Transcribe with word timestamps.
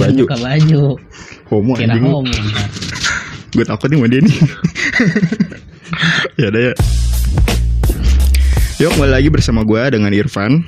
baju. 0.00 0.22
Buka 0.24 0.38
baju. 0.40 0.82
Homo 1.52 1.72
kira 1.76 1.92
anjing. 1.92 2.08
homo 2.08 2.32
gue 3.50 3.64
takut 3.66 3.90
nih 3.90 3.98
sama 3.98 4.08
dia 4.08 4.20
nih. 4.22 4.38
Ya 6.38 6.48
udah 6.48 6.62
ya. 6.70 6.74
Yuk 8.80 8.90
kembali 8.96 9.12
lagi 9.12 9.28
bersama 9.28 9.60
gue 9.66 9.82
dengan 9.92 10.14
Irfan 10.14 10.62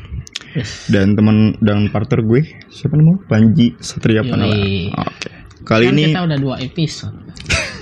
Yes. 0.53 0.93
dan 0.93 1.16
teman 1.16 1.57
dan 1.64 1.89
partner 1.89 2.21
gue. 2.21 2.45
Siapa 2.68 2.93
namanya? 2.93 3.25
Panji 3.25 3.72
Satria. 3.80 4.21
Panala 4.21 4.53
oke. 4.53 5.30
Kali 5.64 5.85
kan 5.89 5.94
ini 5.96 6.12
kita 6.12 6.22
udah 6.29 6.39
dua 6.43 6.57
episode. 6.61 7.17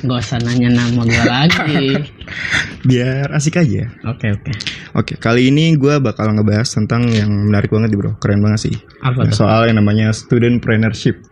Gak 0.06 0.20
usah 0.22 0.38
nanya 0.38 0.70
nama 0.70 1.02
gue 1.02 1.24
lagi. 1.26 1.98
Biar 2.88 3.34
asik 3.34 3.58
aja. 3.58 3.90
Oke 4.06 4.30
oke. 4.30 4.52
Oke 4.94 5.12
kali 5.18 5.50
ini 5.50 5.74
gue 5.74 5.98
bakal 5.98 6.30
ngebahas 6.30 6.68
tentang 6.70 7.10
yang 7.10 7.32
menarik 7.50 7.72
banget 7.74 7.90
nih 7.90 7.98
bro. 7.98 8.12
Keren 8.22 8.38
banget 8.38 8.70
sih. 8.70 8.74
Apa 9.02 9.26
tuh? 9.26 9.34
soal 9.34 9.66
yang 9.66 9.82
namanya 9.82 10.14
studentpreneurship 10.14 11.29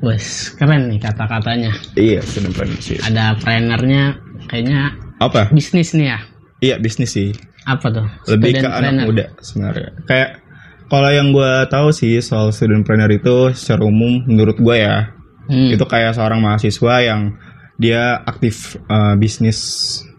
wes 0.00 0.56
keren 0.56 0.88
nih 0.88 0.98
kata-katanya. 0.98 1.72
Iya 1.94 2.20
studentpreneurship 2.20 3.00
ada 3.02 3.36
plannernya 3.36 4.16
kayaknya 4.46 4.96
apa? 5.18 5.52
bisnis 5.52 5.92
nih 5.92 6.08
ya? 6.08 6.18
Iya 6.60 6.76
bisnis 6.76 7.12
sih. 7.12 7.30
Apa 7.62 7.88
tuh? 7.88 8.06
Lebih 8.26 8.56
ke 8.56 8.60
Student 8.60 8.72
anak 8.72 8.80
planner. 8.82 9.04
muda 9.06 9.24
sebenarnya. 9.38 9.90
Kayak 10.04 10.30
kalau 10.86 11.08
yang 11.08 11.28
gue 11.30 11.52
tahu 11.68 11.88
sih 11.90 12.18
soal 12.18 12.50
studentpreneur 12.50 13.10
itu 13.10 13.36
secara 13.52 13.84
umum 13.84 14.24
menurut 14.24 14.56
gue 14.56 14.76
ya 14.76 15.12
Hmm. 15.44 15.66
itu 15.66 15.82
kayak 15.82 16.14
seorang 16.14 16.38
mahasiswa 16.38 16.94
yang 17.02 17.34
dia 17.74 18.22
aktif 18.22 18.78
eh, 18.86 19.14
bisnis 19.18 19.58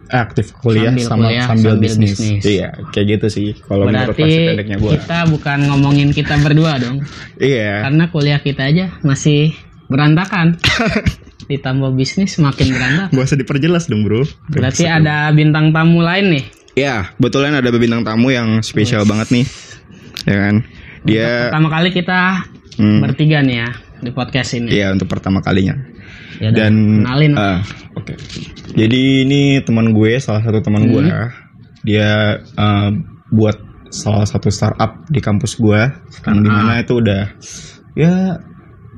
eh, 0.05 0.19
aktif 0.19 0.51
kuliah 0.59 0.91
Sambil 0.91 1.07
sama 1.07 1.23
kuliah, 1.23 1.45
sambil, 1.47 1.71
sambil 1.71 1.75
bisnis. 1.79 2.11
bisnis. 2.19 2.43
iya 2.43 2.69
kayak 2.91 3.05
gitu 3.15 3.27
sih 3.31 3.49
kalau 3.63 3.87
menurut 3.87 4.11
pendeknya 4.11 4.75
gue 4.75 4.91
kita 4.91 5.23
bukan 5.31 5.59
ngomongin 5.71 6.11
kita 6.11 6.35
berdua 6.35 6.75
dong. 6.77 6.99
Iya. 7.39 7.87
Karena 7.87 8.03
kuliah 8.11 8.39
kita 8.39 8.67
aja 8.67 8.91
masih 9.01 9.55
berantakan. 9.91 10.55
Ditambah 11.51 11.91
bisnis 11.93 12.39
makin 12.39 12.71
berantakan. 12.71 13.11
Gak 13.11 13.25
usah 13.27 13.39
diperjelas 13.39 13.91
dong 13.91 14.07
bro. 14.07 14.23
Berarti 14.47 14.87
ada 14.87 15.27
bintang 15.35 15.75
tamu 15.75 15.99
lain 15.99 16.39
nih? 16.39 16.45
Iya, 16.71 17.11
betulan 17.19 17.51
ada 17.51 17.67
bintang 17.75 18.07
tamu 18.07 18.31
yang 18.31 18.63
spesial 18.63 19.03
banget 19.03 19.27
nih, 19.35 19.45
ya 20.23 20.35
kan? 20.39 20.55
Dia, 21.03 21.51
pertama 21.51 21.67
kali 21.67 21.89
kita 21.91 22.47
hmm, 22.79 22.99
bertiga 23.03 23.43
nih 23.43 23.67
ya 23.67 23.69
di 23.99 24.11
podcast 24.15 24.55
ini. 24.55 24.71
Iya 24.71 24.95
untuk 24.95 25.11
pertama 25.11 25.43
kalinya. 25.43 25.75
Ya 26.39 26.49
udah, 26.49 26.57
Dan, 26.71 26.73
kenalin. 27.03 27.33
Ah, 27.35 27.59
oke. 27.93 28.15
Jadi 28.71 29.27
ini 29.27 29.59
teman 29.61 29.91
gue, 29.91 30.15
salah 30.17 30.41
satu 30.41 30.63
teman 30.63 30.87
gue, 30.87 31.03
Hmm. 31.03 31.27
dia 31.83 32.39
eh, 32.39 32.89
buat 33.29 33.59
salah 33.91 34.23
satu 34.23 34.47
startup 34.47 35.03
di 35.11 35.19
kampus 35.19 35.59
gue, 35.59 35.81
yang 36.23 36.39
Ah. 36.39 36.43
di 36.45 36.49
mana 36.49 36.73
itu 36.79 37.03
udah, 37.03 37.35
ya 37.93 38.39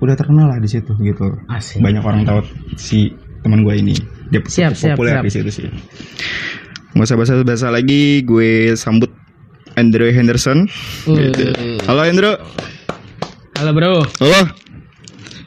udah 0.04 0.16
terkenal 0.16 0.48
lah 0.48 0.60
di 0.60 0.68
situ 0.68 0.92
gitu. 1.00 1.32
asik 1.48 1.80
Banyak 1.80 2.04
orang 2.04 2.22
tahu 2.24 2.44
si 2.76 3.12
teman 3.40 3.64
gue 3.64 3.76
ini, 3.76 3.96
dia 4.28 4.40
Siap, 4.40 4.72
siap, 4.72 4.96
populer 4.96 5.20
siap. 5.20 5.24
di 5.24 5.32
situ 5.32 5.50
sih. 5.50 5.68
Nggak 6.94 7.06
usah 7.06 7.18
basa-basa 7.18 7.68
lagi, 7.68 8.22
gue 8.22 8.72
sambut 8.74 9.10
Andrew 9.74 10.08
Henderson. 10.08 10.68
Gitu. 11.04 11.52
Halo 11.84 12.04
Andrew. 12.04 12.36
halo 13.54 13.72
bro 13.72 13.94
Halo. 14.20 14.42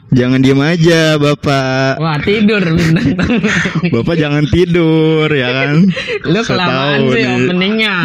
Jangan 0.07 0.39
diem 0.39 0.55
aja, 0.57 1.19
Bapak. 1.19 1.99
wah 1.99 2.15
tidur 2.23 2.63
bintang 2.63 3.11
tamu 3.19 3.91
Bapak 3.91 4.15
jangan 4.15 4.47
tidur, 4.47 5.27
ya 5.27 5.51
kan? 5.51 5.83
lu 6.23 6.39
kelamaan 6.41 6.99
sih 7.11 7.23
nih. 7.23 7.35
openingnya 7.43 7.95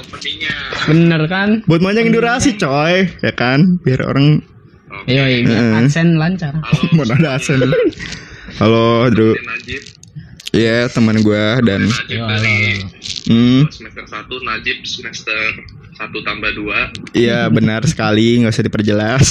bener 0.88 1.22
kan 1.28 1.60
Buat 1.68 1.80
panjangin 1.84 2.16
durasi, 2.16 2.56
coy, 2.56 3.04
ya 3.20 3.32
kan? 3.36 3.76
Biar 3.84 4.00
orang 4.02 4.40
Heeh. 5.06 5.78
adsense 5.78 6.16
lancar 6.16 6.54
mana 6.96 7.14
ada 7.16 7.30
asen. 7.36 7.60
Halo, 8.58 9.06
Andrew. 9.06 9.32
Iya, 10.50 10.90
teman 10.90 11.22
gue 11.22 11.44
dan 11.62 11.86
Yo, 12.10 12.26
halo, 12.26 12.26
halo. 12.26 12.50
hmm, 13.30 13.70
semester 13.70 14.02
1 14.02 14.26
Najib 14.42 14.82
semester 14.82 15.38
1 15.94 16.10
tambah 16.26 16.50
2 16.58 17.14
iya 17.14 17.46
benar 17.46 17.86
sekali, 17.86 18.42
nggak 18.42 18.50
usah 18.50 18.66
diperjelas. 18.66 19.26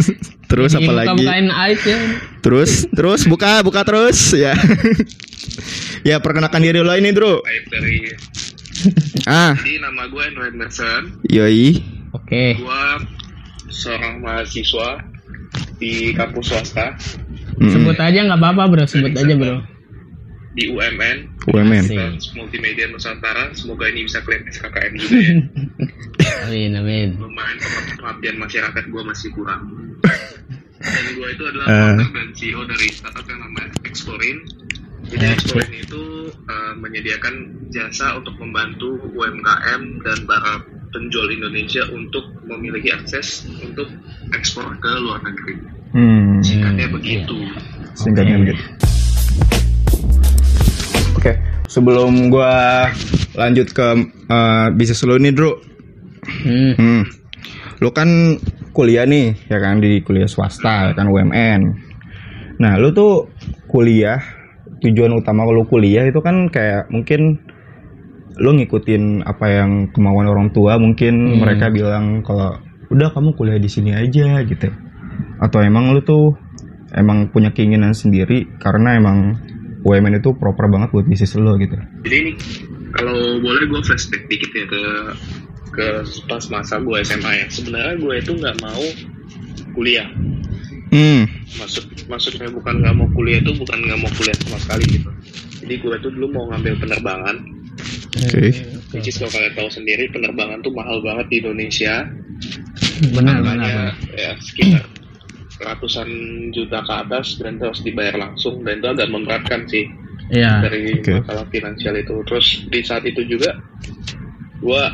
terus 0.50 0.74
apa 0.74 0.90
lagi? 0.90 1.22
ya 1.22 1.98
Terus, 2.42 2.90
terus 2.90 3.22
buka, 3.24 3.62
buka 3.62 3.86
terus, 3.86 4.34
ya. 4.34 4.58
ya 6.08 6.18
perkenalkan 6.18 6.58
diri 6.58 6.82
lo 6.82 6.90
ini, 6.90 7.14
Bro. 7.14 7.46
Aib 7.46 7.64
dari 7.70 7.94
Ah, 9.24 9.54
jadi 9.54 9.78
nama 9.78 10.10
gue 10.10 10.20
Andrew 10.20 10.44
Henderson 10.44 11.22
yoi. 11.24 11.78
oke 12.10 12.44
gue 12.58 12.84
seorang 13.70 14.18
mahasiswa 14.20 15.00
di 15.76 16.12
kampus 16.12 16.50
swasta. 16.50 16.94
Hmm, 17.54 17.70
sebut 17.70 17.96
aja 17.96 18.18
nggak 18.22 18.40
apa-apa 18.40 18.62
bro. 18.68 18.84
Sebut 18.84 19.12
aja 19.12 19.34
bro. 19.34 19.56
Di 20.54 20.70
UMN 20.70 21.18
UMN. 21.50 21.84
Multimedia 22.32 22.86
Nusantara 22.86 23.50
semoga 23.52 23.90
ini 23.90 24.06
bisa 24.06 24.22
klaim 24.22 24.46
SKKN 24.46 24.92
juga 24.94 25.18
ya. 25.18 25.34
Amin 26.46 26.72
amin. 26.74 27.08
Lumayan 27.18 27.58
perhatian 27.98 28.36
masyarakat 28.38 28.84
gue 28.86 29.02
masih 29.02 29.28
kurang. 29.34 29.62
Dan 30.84 31.04
gue 31.16 31.28
itu 31.32 31.42
adalah 31.42 31.64
Eh. 31.64 31.74
founder 31.96 32.08
dan 32.12 32.28
CEO 32.36 32.60
dari 32.68 32.86
startup 32.92 33.24
yang 33.24 33.40
namanya 33.40 33.72
Explorin. 33.82 34.36
Jadi 35.08 35.24
Eh. 35.24 35.32
Explorin 35.32 35.72
itu 35.74 36.02
eh, 36.30 36.72
menyediakan 36.76 37.34
jasa 37.72 38.14
untuk 38.14 38.36
membantu 38.36 38.94
UMKM 39.10 39.82
dan 40.04 40.18
para 40.22 40.60
penjual 40.94 41.26
Indonesia 41.28 41.82
untuk 41.90 42.22
memiliki 42.46 42.94
akses 42.94 43.44
untuk 43.58 43.90
ekspor 44.30 44.70
ke 44.78 44.90
luar 45.02 45.18
negeri 45.26 45.56
Hmm, 45.94 46.42
singkatnya 46.42 46.90
begitu 46.90 47.38
singkatnya 47.94 48.34
Oke. 48.34 48.46
gitu. 48.50 48.64
Oke, 51.14 51.32
sebelum 51.70 52.34
gua 52.34 52.90
lanjut 53.38 53.70
ke 53.70 53.86
eh, 54.26 54.66
bisnis 54.74 55.06
lo 55.06 55.14
nih, 55.16 55.30
Bro. 55.30 55.52
hmm. 56.26 56.72
Hmm. 56.74 57.02
Lu 57.78 57.94
kan 57.94 58.38
kuliah 58.74 59.06
nih, 59.06 59.38
ya 59.46 59.62
kan 59.62 59.78
di 59.78 60.02
kuliah 60.02 60.26
swasta, 60.26 60.90
ya 60.90 60.92
kan 60.98 61.06
UMN. 61.06 61.60
Nah, 62.58 62.74
lu 62.82 62.90
tuh 62.90 63.30
kuliah 63.70 64.18
tujuan 64.82 65.14
utama 65.14 65.46
lu 65.48 65.64
kuliah 65.64 66.04
itu 66.04 66.18
kan 66.20 66.50
kayak 66.50 66.90
mungkin 66.90 67.40
lu 68.36 68.50
ngikutin 68.54 69.22
apa 69.22 69.46
yang 69.46 69.70
kemauan 69.94 70.26
orang 70.26 70.48
tua, 70.50 70.74
mungkin 70.76 71.14
Hmm. 71.34 71.38
mereka 71.42 71.70
bilang 71.70 72.22
kalau 72.22 72.58
udah 72.90 73.08
kamu 73.10 73.34
kuliah 73.34 73.58
di 73.58 73.70
sini 73.70 73.94
aja 73.94 74.42
gitu. 74.42 74.68
Atau 75.38 75.62
emang 75.62 75.94
lu 75.94 76.02
tuh 76.02 76.34
emang 76.94 77.30
punya 77.30 77.50
keinginan 77.50 77.90
sendiri 77.90 78.46
karena 78.58 78.94
emang 78.94 79.34
UMN 79.84 80.16
itu 80.16 80.32
proper 80.32 80.70
banget 80.70 80.94
buat 80.94 81.04
bisnis 81.04 81.34
lo 81.36 81.58
gitu. 81.58 81.74
jadi 82.06 82.16
ini 82.24 82.32
kalau 82.94 83.42
boleh 83.42 83.66
gue 83.66 83.80
flashback 83.84 84.24
dikit 84.30 84.48
ya 84.54 84.64
ke 84.64 84.82
ke 85.74 85.86
pas 86.24 86.40
masa 86.48 86.78
gue 86.78 86.96
SMA 87.02 87.44
ya 87.44 87.46
sebenarnya 87.50 87.98
gue 87.98 88.14
itu 88.16 88.32
nggak 88.32 88.56
mau 88.62 88.80
kuliah 89.74 90.06
Hmm. 90.88 91.26
maksud 91.58 91.84
maksudnya 92.06 92.46
bukan 92.48 92.78
nggak 92.78 92.94
mau 92.94 93.10
kuliah 93.10 93.42
itu 93.42 93.50
bukan 93.58 93.78
nggak 93.82 93.98
mau 93.98 94.10
kuliah 94.14 94.36
sama 94.46 94.58
sekali 94.62 94.84
gitu 94.88 95.10
jadi 95.66 95.74
gue 95.82 95.94
itu 95.98 96.08
dulu 96.14 96.26
mau 96.30 96.44
ngambil 96.54 96.78
penerbangan 96.78 97.36
Oke. 98.14 98.54
which 98.94 99.10
is 99.10 99.18
kalau 99.18 99.32
kalian 99.34 99.54
tahu 99.58 99.68
sendiri 99.74 100.06
penerbangan 100.14 100.62
tuh 100.62 100.70
mahal 100.70 101.02
banget 101.02 101.26
di 101.30 101.36
Indonesia. 101.42 102.06
Benar 103.10 103.42
benar 103.42 103.90
ya 104.14 104.38
sekitar 104.38 104.86
ratusan 105.58 106.08
juta 106.50 106.82
ke 106.82 106.92
atas 106.94 107.38
dan 107.38 107.58
itu 107.58 107.64
harus 107.66 107.82
dibayar 107.82 108.14
langsung 108.18 108.62
dan 108.62 108.82
itu 108.82 108.88
agak 108.90 109.08
memberatkan 109.10 109.60
sih 109.70 109.86
iya. 110.30 110.62
dari 110.62 110.98
Oke. 110.98 111.22
masalah 111.22 111.46
finansial 111.50 111.94
itu. 111.98 112.14
Terus 112.26 112.46
di 112.70 112.80
saat 112.82 113.02
itu 113.06 113.22
juga 113.26 113.50
gue 114.62 114.84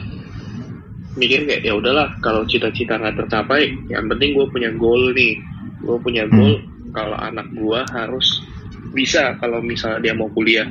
mikir 1.20 1.44
kayak 1.44 1.62
ya 1.67 1.75
udahlah 1.76 2.17
kalau 2.25 2.46
cita-cita 2.49 2.96
nggak 2.96 3.20
tercapai 3.26 3.69
yang 3.93 4.08
penting 4.08 4.32
gue 4.32 4.46
punya 4.49 4.70
goal 4.76 5.12
nih. 5.12 5.37
Gue 5.81 5.96
punya 6.00 6.28
goal 6.28 6.61
kalau 6.93 7.17
anak 7.17 7.49
gue 7.52 7.81
harus 7.93 8.26
bisa 8.90 9.38
kalau 9.38 9.62
misalnya 9.62 10.02
dia 10.02 10.14
mau 10.17 10.28
kuliah 10.32 10.67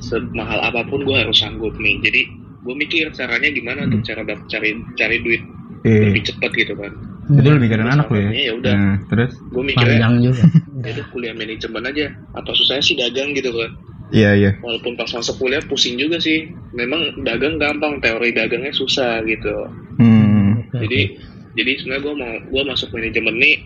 semahal 0.00 0.60
apa 0.60 0.82
pun 0.84 1.04
gue 1.04 1.16
harus 1.16 1.36
sanggup 1.36 1.72
nih 1.76 2.00
jadi 2.00 2.20
gue 2.60 2.74
mikir 2.76 3.08
caranya 3.12 3.48
gimana 3.48 3.88
untuk 3.88 4.04
cara 4.04 4.20
cari 4.48 4.70
cari 4.96 5.18
duit 5.20 5.42
Iya. 5.80 6.12
lebih 6.12 6.28
cepat 6.28 6.52
gitu 6.52 6.76
kan 6.76 6.92
Itu 7.30 7.46
lu 7.46 7.56
mikirin 7.56 7.88
anak 7.88 8.12
lu 8.12 8.20
ya. 8.20 8.28
Ya 8.36 8.52
udah. 8.52 8.74
Nah, 8.76 8.96
terus 9.08 9.32
gue 9.48 9.62
mikirnya 9.64 9.96
panjang 9.96 10.14
juga 10.28 10.42
ya 10.84 10.90
udah 10.92 11.06
kuliah 11.08 11.32
manajemen 11.32 11.82
aja 11.88 12.06
apa 12.36 12.50
susahnya 12.52 12.84
sih 12.84 12.96
dagang 13.00 13.32
gitu 13.32 13.48
kan 13.48 13.70
iya 14.12 14.36
iya. 14.36 14.50
walaupun 14.60 14.92
pas 15.00 15.08
masuk 15.08 15.40
kuliah 15.40 15.62
pusing 15.64 15.96
juga 15.96 16.20
sih 16.20 16.52
memang 16.76 17.00
dagang 17.24 17.56
gampang 17.56 17.96
teori 18.00 18.28
dagangnya 18.36 18.72
susah 18.76 19.24
gitu 19.24 19.56
Hmm. 19.96 20.68
Jadi 20.74 21.16
jadi 21.56 21.70
sebenarnya 21.80 22.02
gue 22.04 22.14
mau 22.16 22.32
gue 22.44 22.62
masuk 22.68 22.88
manajemen 22.92 23.34
nih 23.40 23.56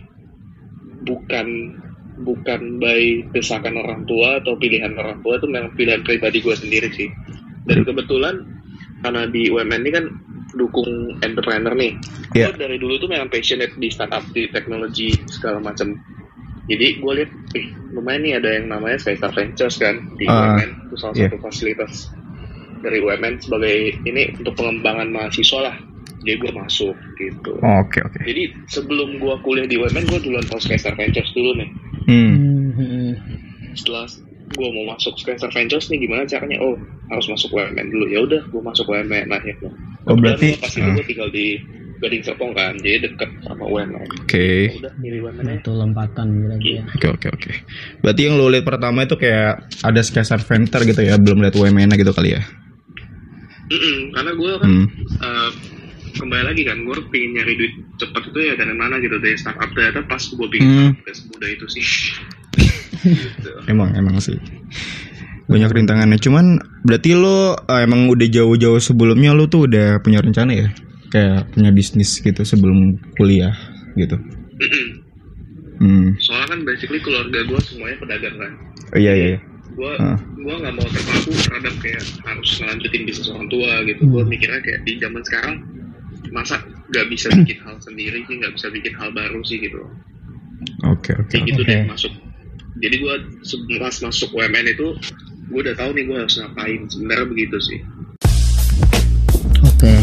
bukan 1.03 1.47
bukan 2.23 2.79
by 2.79 3.27
desakan 3.35 3.75
orang 3.81 4.07
tua 4.07 4.39
atau 4.39 4.55
pilihan 4.55 4.95
orang 4.95 5.19
tua 5.27 5.39
itu 5.39 5.47
memang 5.51 5.75
pilihan 5.75 6.03
pribadi 6.07 6.39
gue 6.39 6.55
sendiri 6.55 6.89
sih 6.95 7.11
dan 7.67 7.83
kebetulan 7.83 8.45
karena 9.05 9.29
di 9.29 9.53
UMN 9.53 9.83
ini 9.85 9.91
kan 9.93 10.07
dukung 10.55 11.19
entrepreneur 11.21 11.75
nih. 11.75 11.93
Iya. 12.33 12.51
Gue 12.51 12.57
dari 12.57 12.77
dulu 12.79 12.97
tuh 12.97 13.11
memang 13.11 13.29
passionate 13.29 13.75
di 13.77 13.91
startup, 13.91 14.25
di 14.33 14.49
teknologi 14.49 15.13
segala 15.29 15.61
macam. 15.61 15.99
Jadi 16.65 16.97
gue 16.97 17.13
lihat, 17.21 17.31
ih 17.53 17.67
lumayan 17.93 18.25
nih 18.25 18.33
ada 18.41 18.49
yang 18.57 18.73
namanya 18.73 18.97
Skystar 18.97 19.29
Ventures 19.37 19.77
kan 19.77 20.01
di 20.17 20.25
Ah, 20.25 20.57
UMN, 20.57 20.89
itu 20.89 20.97
salah 20.97 21.13
iya. 21.13 21.29
satu 21.29 21.37
fasilitas 21.45 22.09
dari 22.81 23.05
UMN 23.05 23.45
sebagai 23.45 24.01
ini 24.09 24.33
untuk 24.41 24.57
pengembangan 24.57 25.13
mahasiswa 25.13 25.61
lah. 25.61 25.77
Jadi 26.25 26.41
gue 26.41 26.53
masuk 26.57 26.97
gitu. 27.21 27.61
Oke 27.61 28.01
oke. 28.01 28.25
Jadi 28.25 28.57
sebelum 28.73 29.21
gue 29.21 29.35
kuliah 29.45 29.69
di 29.69 29.77
UMN, 29.77 30.09
gue 30.09 30.21
duluan 30.25 30.45
tahu 30.49 30.57
Skystar 30.57 30.97
Ventures 30.97 31.29
dulu 31.37 31.53
nih. 31.61 31.69
Hmm. 32.05 32.35
Hmm. 32.71 33.13
Setelah 33.75 34.07
gue 34.47 34.69
mau 34.71 34.87
masuk 34.89 35.17
Skystar 35.17 35.51
Ventures 35.51 35.89
nih 35.89 35.99
gimana 36.01 36.23
caranya? 36.25 36.61
Oh 36.61 36.77
harus 37.07 37.27
masuk 37.27 37.51
UMN 37.51 37.87
dulu. 37.89 38.07
Ya 38.07 38.21
udah, 38.21 38.43
gue 38.43 38.63
masuk 38.63 38.87
UMN 38.87 39.29
akhirnya. 39.29 39.71
Oh, 40.05 40.15
berarti- 40.15 40.57
pas 40.57 40.69
itu 40.69 40.81
ah. 40.81 40.93
gue 40.93 41.05
tinggal 41.05 41.29
di 41.29 41.59
Gading 41.95 42.21
Serpong 42.21 42.53
kan, 42.53 42.77
jadi 42.77 43.01
deket 43.03 43.31
sama 43.41 43.65
UMN. 43.65 44.05
Oke. 44.21 44.69
Ya 44.69 44.77
udah 44.79 44.93
milih 44.99 45.21
UMN 45.25 45.43
aja. 45.43 45.57
itu 45.57 45.71
lompatan 45.73 46.27
berarti 46.43 46.71
ya 46.71 46.83
Oke 46.91 47.07
oke 47.09 47.29
oke. 47.31 47.51
Berarti 48.01 48.21
yang 48.21 48.35
lo 48.35 48.47
lihat 48.47 48.65
pertama 48.65 48.99
itu 49.03 49.17
kayak 49.17 49.53
ada 49.81 50.01
Skysar 50.01 50.39
Venture 50.39 50.85
gitu 50.85 51.01
ya, 51.01 51.17
belum 51.17 51.41
lihat 51.41 51.55
UMN 51.55 51.91
gitu 51.95 52.13
kali 52.13 52.37
ya? 52.37 52.43
Mm-mm, 53.65 54.13
karena 54.13 54.33
gue 54.35 54.51
kan 54.55 54.69
Hmm. 54.69 54.87
eh, 55.19 55.51
kembali 56.15 56.45
lagi 56.47 56.63
kan, 56.63 56.79
gue 56.81 56.97
pengen 57.09 57.31
nyari 57.35 57.53
duit 57.55 57.73
cepat 57.97 58.23
itu 58.27 58.39
ya 58.41 58.55
dari 58.55 58.73
mana 58.73 58.97
gitu 58.99 59.19
dari 59.19 59.35
startup 59.35 59.71
ternyata 59.71 60.01
pas 60.07 60.23
gue 60.23 60.49
bikin 60.49 60.69
Hmm. 60.69 60.93
semudah 61.05 61.49
itu 61.51 61.67
sih. 61.69 61.87
gitu. 63.05 63.51
Emang 63.73 63.93
emang 63.93 64.17
sih. 64.19 64.39
Banyak 65.45 65.77
rintangannya. 65.77 66.17
Cuman 66.17 66.57
berarti 66.83 67.13
lo 67.13 67.53
eh, 67.59 67.81
emang 67.85 68.09
udah 68.09 68.25
jauh-jauh 68.25 68.81
sebelumnya 68.81 69.37
lo 69.37 69.45
tuh 69.45 69.69
udah 69.69 70.01
punya 70.01 70.25
rencana 70.25 70.57
ya? 70.57 70.69
Kayak 71.13 71.53
punya 71.53 71.71
bisnis 71.71 72.17
gitu 72.17 72.43
sebelum 72.43 72.97
kuliah 73.15 73.53
gitu. 73.95 74.17
Hmm. 75.77 76.17
Soalnya 76.17 76.47
kan 76.49 76.61
basically 76.65 77.03
keluarga 77.03 77.45
gue 77.45 77.61
semuanya 77.61 77.97
pedagang 78.01 78.37
kan. 78.39 78.53
Oh, 78.95 78.99
iya 78.99 79.13
iya. 79.13 79.29
iya. 79.37 79.41
gue 79.75 79.91
Ah. 79.99 80.15
gue 80.15 80.55
nggak 80.55 80.71
mau 80.71 80.87
terpaku 80.87 81.35
terhadap 81.35 81.75
kayak 81.83 81.99
harus 82.23 82.63
ngelanjutin 82.63 83.03
bisnis 83.11 83.27
orang 83.27 83.51
tua 83.51 83.83
gitu 83.83 84.07
gue 84.07 84.23
mikirnya 84.23 84.63
kayak 84.63 84.87
di 84.87 85.03
zaman 85.03 85.19
sekarang 85.27 85.55
masa 86.33 86.61
nggak 86.89 87.07
bisa 87.13 87.29
bikin 87.33 87.59
hal 87.65 87.77
sendiri 87.83 88.25
sih 88.25 88.41
nggak 88.41 88.55
bisa 88.57 88.69
bikin 88.73 88.95
hal 88.97 89.13
baru 89.13 89.41
sih 89.45 89.61
gitu 89.61 89.85
Oke 90.85 91.13
oke. 91.17 91.29
kayak 91.33 91.45
gitu 91.51 91.63
deh 91.65 91.85
masuk. 91.85 92.13
Jadi 92.81 92.97
gue 92.99 93.15
pas 93.79 93.95
masuk 93.95 94.31
UMN 94.35 94.67
itu 94.75 94.89
gue 95.53 95.61
udah 95.61 95.77
tahu 95.77 95.91
nih 95.95 96.05
gue 96.09 96.17
harus 96.19 96.37
ngapain. 96.41 96.81
Sebenarnya 96.89 97.27
begitu 97.29 97.57
sih. 97.61 97.79
Oke, 99.65 99.95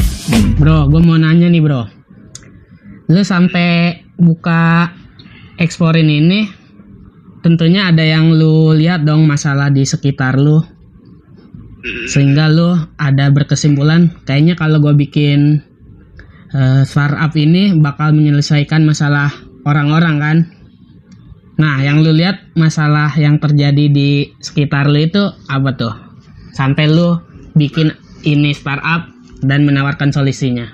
bro, 0.62 0.86
gue 0.90 1.02
mau 1.02 1.18
nanya 1.18 1.50
nih 1.50 1.62
bro, 1.64 1.90
lu 3.10 3.22
sampai 3.26 4.02
buka 4.20 4.94
eksporin 5.58 6.06
ini, 6.06 6.46
tentunya 7.42 7.90
ada 7.90 8.06
yang 8.06 8.30
lu 8.30 8.74
lihat 8.78 9.02
dong 9.02 9.26
masalah 9.26 9.74
di 9.74 9.82
sekitar 9.82 10.38
lu, 10.38 10.62
sehingga 12.06 12.46
lu 12.52 12.78
ada 13.00 13.34
berkesimpulan, 13.34 14.14
kayaknya 14.26 14.54
kalau 14.54 14.78
gue 14.82 14.94
bikin 14.94 15.66
eh, 16.56 16.84
startup 16.84 17.32
ini 17.36 17.76
bakal 17.80 18.16
menyelesaikan 18.16 18.84
masalah 18.84 19.32
orang-orang 19.64 20.16
kan. 20.20 20.38
Nah, 21.62 21.78
yang 21.84 22.02
lu 22.02 22.16
lihat 22.16 22.58
masalah 22.58 23.14
yang 23.20 23.38
terjadi 23.38 23.86
di 23.92 24.34
sekitar 24.42 24.90
lu 24.90 24.98
itu 24.98 25.22
apa 25.46 25.70
tuh? 25.78 25.94
Sampai 26.56 26.90
lu 26.90 27.22
bikin 27.54 27.94
ini 28.26 28.56
startup 28.56 29.06
dan 29.46 29.66
menawarkan 29.66 30.10
solusinya. 30.10 30.66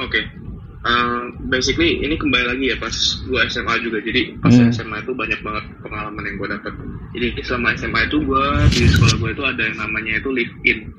Oke. 0.00 0.42
Uh, 0.82 1.30
basically 1.46 2.02
ini 2.02 2.18
kembali 2.18 2.42
lagi 2.42 2.74
ya 2.74 2.76
pas 2.82 2.90
gue 3.22 3.40
SMA 3.46 3.86
juga 3.86 4.02
jadi 4.02 4.34
pas 4.42 4.50
Hmm. 4.50 4.66
SMA 4.74 4.98
itu 4.98 5.14
banyak 5.14 5.38
banget 5.38 5.64
pengalaman 5.78 6.26
yang 6.26 6.36
gue 6.42 6.48
dapat 6.58 6.74
jadi 7.14 7.38
selama 7.46 7.78
SMA 7.78 8.10
itu 8.10 8.18
gue 8.18 8.44
di 8.74 8.90
sekolah 8.90 9.14
gue 9.14 9.30
itu 9.30 9.42
ada 9.46 9.62
yang 9.62 9.78
namanya 9.78 10.18
itu 10.18 10.34
live 10.34 10.54
in 10.66 10.90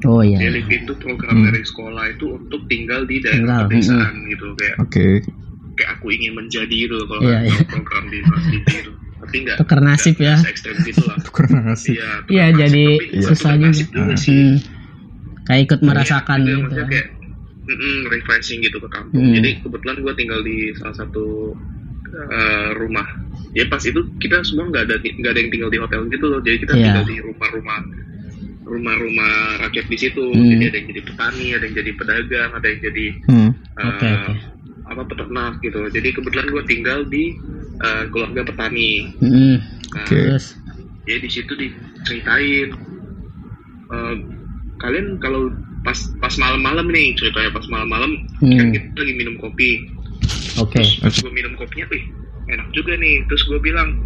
Oh 0.00 0.20
jadi 0.20 0.38
iya. 0.40 0.48
in 0.48 0.80
itu 0.80 0.92
program 0.94 1.36
dari 1.42 1.60
sekolah 1.60 2.04
itu 2.08 2.26
untuk 2.32 2.60
tinggal 2.66 3.04
di 3.04 3.16
daerah 3.18 3.36
Tinggal, 3.36 3.68
pedesaan 3.68 4.14
gitu 4.26 4.46
kayak 4.54 4.76
Oke. 4.78 5.06
kayak 5.74 5.90
aku 5.94 6.06
ingin 6.10 6.32
menjadi 6.34 6.72
gitu 6.72 6.94
loh 6.94 7.06
kalau 7.06 7.20
Iya, 7.20 7.28
nggak 7.30 7.42
iya. 7.42 7.52
tahu 7.54 7.68
program 7.70 8.04
di 8.06 8.18
Masjid 8.22 8.60
gitu 8.66 8.90
tapi 9.20 9.36
nggak 9.38 9.56
Tukar 9.58 9.80
nasib 9.80 10.16
ya. 10.16 10.34
gitu 10.80 11.00
lah 11.04 11.16
iya 11.20 11.22
tukar 11.22 11.46
Iya, 11.46 11.60
nasib, 11.60 11.96
jadi 12.56 12.84
tapi 12.86 13.04
bukan 13.12 13.28
susah 13.28 13.52
juga. 13.52 13.68
juga 13.92 14.14
sih 14.16 14.40
Hmm. 14.40 14.56
Kayak 15.42 15.62
ikut 15.66 15.80
merasakan 15.82 16.38
Iya, 16.38 16.46
gitu. 16.46 16.58
maksudnya 16.62 16.80
kan. 16.80 16.90
kayak 16.90 17.06
mm-mm, 17.60 17.98
refreshing 18.08 18.60
gitu 18.60 18.76
ke 18.78 18.88
kampung. 18.88 19.18
Hmm. 19.20 19.34
Jadi 19.34 19.50
kebetulan 19.60 19.96
gue 19.98 20.14
tinggal 20.14 20.40
di 20.40 20.56
salah 20.72 20.96
satu 20.96 21.26
eh, 22.10 22.68
rumah. 22.74 23.06
Ya 23.50 23.66
pas 23.66 23.78
itu 23.80 23.98
kita 24.16 24.42
semua 24.42 24.66
nggak 24.66 24.84
ada 24.84 24.94
nggak 24.98 25.26
ada 25.28 25.40
yang 25.40 25.50
tinggal 25.50 25.70
di 25.70 25.78
hotel 25.78 26.00
gitu 26.08 26.24
loh. 26.24 26.40
Jadi 26.40 26.56
kita 26.60 26.72
Iya. 26.72 26.84
tinggal 26.88 27.04
di 27.04 27.16
rumah-rumah 27.20 27.78
rumah-rumah 28.70 29.32
rakyat 29.60 29.86
di 29.88 29.98
situ. 29.98 30.22
Hmm. 30.24 30.46
Jadi 30.48 30.64
ada 30.64 30.76
yang 30.78 30.88
jadi 30.88 31.02
petani, 31.02 31.46
ada 31.50 31.64
yang 31.64 31.76
jadi 31.76 31.92
pedagang, 31.92 32.50
ada 32.52 32.66
yang 32.66 32.80
jadi 32.80 33.06
Hmm. 33.26 33.50
eh, 33.50 33.84
Oke, 33.84 34.06
oke. 34.08 34.32
apa 34.86 35.02
peternak 35.04 35.54
gitu. 35.60 35.80
Jadi 35.88 36.08
kebetulan 36.12 36.46
gue 36.48 36.62
tinggal 36.64 36.98
di 37.04 37.24
eh, 37.80 38.04
keluarga 38.08 38.42
petani. 38.44 38.90
Hmm. 39.18 39.56
Nah, 39.90 40.04
Oke. 40.04 40.14
Terus 40.30 40.54
ya 41.02 41.16
di 41.16 41.26
situ 41.26 41.52
diceritain 41.52 42.70
eh, 43.88 44.14
kalian 44.78 45.18
kalau 45.18 45.50
pas 45.80 45.96
pas 46.18 46.34
malam-malam 46.36 46.86
nih 46.88 47.16
ceritanya 47.16 47.50
pas 47.50 47.66
malam-malam 47.66 48.12
Hmm. 48.38 48.52
kan 48.54 48.66
kita 48.70 48.96
lagi 48.96 49.14
minum 49.14 49.34
kopi 49.36 49.80
oke. 50.56 50.76
terus 50.76 51.00
pas 51.00 51.08
gue 51.10 51.32
minum 51.32 51.56
kopinya 51.56 51.88
wih 51.88 52.04
enak 52.46 52.68
juga 52.70 52.94
nih 52.94 53.24
terus 53.26 53.42
gue 53.44 53.56
bilang 53.58 53.96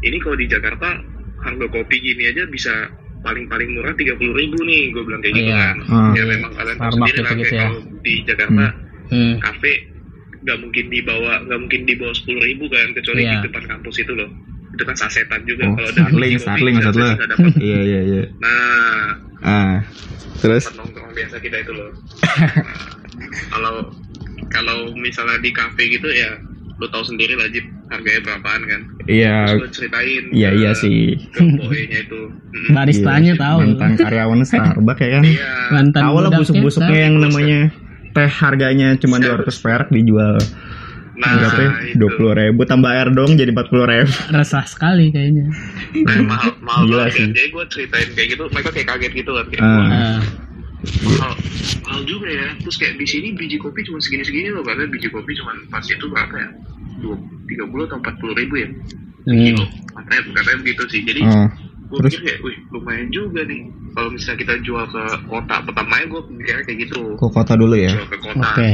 ini 0.00 0.16
kalau 0.18 0.34
di 0.34 0.48
Jakarta 0.48 0.96
harga 1.38 1.66
kopi 1.68 1.96
gini 1.98 2.24
aja 2.26 2.44
bisa 2.46 2.72
paling-paling 3.20 3.68
murah 3.70 3.92
tiga 3.94 4.14
puluh 4.14 4.32
ribu 4.32 4.56
nih 4.60 4.88
gue 4.88 5.02
bilang 5.02 5.20
kayak 5.20 5.34
gitu 5.34 5.44
Iya. 5.46 5.60
kan 5.60 5.76
Hmm. 5.84 6.12
ya 6.12 6.24
memang 6.26 6.52
kalian 6.52 6.76
tahu 6.78 6.92
sendiri 6.94 7.18
lah 7.18 7.30
gitu-gitu 7.30 7.44
kayak 7.44 7.52
ya. 7.52 7.62
kalau 7.62 7.80
di 8.00 8.14
Jakarta 8.24 8.64
Hmm. 9.10 9.34
kafe 9.38 9.72
nggak 10.40 10.58
mungkin 10.58 10.84
dibawa 10.88 11.32
nggak 11.42 11.60
mungkin 11.60 11.80
dibawa 11.84 12.12
sepuluh 12.12 12.40
ribu 12.40 12.64
kan 12.66 12.88
kecuali 12.92 13.20
Iya. 13.22 13.32
di 13.34 13.46
depan 13.46 13.64
kampus 13.66 13.96
itu 13.98 14.12
loh 14.14 14.30
itu 14.70 14.82
kan 14.82 14.96
sasetan 14.96 15.40
juga 15.44 15.62
Oh, 15.64 15.74
kalau 15.74 15.90
Starling, 15.90 16.34
Starling 16.38 16.74
maksud 16.78 16.94
lo. 16.94 17.08
Iya 17.60 17.78
iya 17.82 18.00
iya. 18.02 18.22
nah 18.38 19.06
Ah. 19.40 19.76
Terus? 20.38 20.72
nongkrong 20.72 21.12
biasa 21.12 21.36
kita 21.38 21.56
itu 21.58 21.72
loh. 21.74 21.92
Nah, 22.22 22.52
kalau 23.50 23.74
kalau 24.48 24.76
misalnya 24.94 25.36
di 25.38 25.50
kafe 25.50 25.88
gitu 25.90 26.08
ya 26.08 26.32
lo 26.80 26.88
tahu 26.88 27.04
sendiri 27.06 27.36
lah 27.36 27.44
Jip 27.46 27.62
harganya 27.86 28.20
berapaan 28.24 28.62
kan. 28.64 28.80
Iya. 29.04 29.36
Terus 29.46 29.60
gue 29.60 29.70
ceritain 29.76 30.24
Iya 30.32 30.48
ke- 30.48 30.56
iya 30.56 30.70
sih. 30.72 31.00
ke 31.28 31.40
boynya 31.44 31.98
itu. 32.00 32.20
Baristanya 32.74 33.32
Iya, 33.32 33.38
tahu. 33.38 33.58
Mantan 33.62 33.92
karyawan 33.94 34.40
Starbucks 34.42 34.98
ya 34.98 35.10
kan. 35.12 35.22
Iya. 35.22 35.50
Mantan 35.70 36.02
Tahu 36.02 36.16
lah 36.18 36.30
busuk-busuknya 36.32 36.98
yang 37.02 37.14
namanya 37.18 37.60
teh 38.10 38.26
harganya 38.26 38.96
cuma 38.96 39.16
Serius. 39.16 39.54
200 39.54 39.62
perak 39.62 39.88
dijual 39.90 40.40
Nah. 41.12 41.36
Dua 41.92 42.08
puluh 42.16 42.32
ribu 42.32 42.64
tambah 42.64 42.88
air 42.88 43.12
dong 43.12 43.36
jadi 43.36 43.52
empat 43.52 43.68
puluh 43.68 43.84
ribu. 43.84 44.08
resah 44.32 44.64
sekali 44.64 45.12
kayaknya. 45.12 45.52
Nah, 46.00 46.16
mahal, 46.24 46.56
mahal 46.58 46.82
Gila 46.88 46.96
banget 46.98 47.12
sih. 47.12 47.26
Jadi 47.28 47.48
gue 47.50 47.64
ceritain 47.68 48.08
kayak 48.10 48.28
gitu, 48.30 48.44
mereka 48.48 48.68
kayak 48.72 48.88
kaget 48.88 49.12
gitu 49.14 49.30
kan. 49.30 49.44
Kayak, 49.46 49.60
Ah. 49.60 50.18
"Wah, 50.80 51.12
Ah, 51.20 51.34
mahal, 51.34 51.34
mahal 51.84 52.02
juga 52.04 52.28
ya. 52.28 52.48
Terus 52.58 52.76
kayak 52.76 52.94
di 52.96 53.06
sini 53.06 53.28
biji 53.32 53.56
kopi 53.56 53.84
cuma 53.84 53.98
segini-segini 53.98 54.48
loh. 54.50 54.64
Karena 54.64 54.84
biji 54.86 55.08
kopi 55.08 55.32
cuma 55.34 55.52
pas 55.68 55.84
itu 55.84 56.06
berapa 56.06 56.34
ya? 56.34 56.48
Dua, 57.00 57.16
30 57.46 57.84
atau 57.84 57.98
40 57.98 58.32
ribu 58.36 58.54
ya. 58.56 58.68
hmm. 59.22 59.44
Kilo. 59.44 59.64
Katanya, 59.90 60.22
katanya 60.34 60.58
begitu 60.58 60.82
sih. 60.88 61.00
Jadi 61.02 61.20
gue 61.20 61.98
Terus? 61.98 62.12
pikir 62.12 62.20
kayak, 62.22 62.40
wih 62.40 62.56
lumayan 62.70 63.08
juga 63.10 63.40
nih. 63.42 63.60
Kalau 63.90 64.08
misalnya 64.08 64.38
kita 64.38 64.54
jual 64.62 64.84
ke 64.86 65.02
kota 65.26 65.56
pertamanya 65.60 66.06
gue 66.06 66.20
mikirnya 66.30 66.62
kayak 66.64 66.78
gitu. 66.86 67.00
Ke 67.18 67.28
kota 67.28 67.52
dulu 67.54 67.74
ya. 67.74 67.90
Jual 67.90 68.06
ke 68.06 68.18
kota, 68.20 68.48
Oke. 68.48 68.70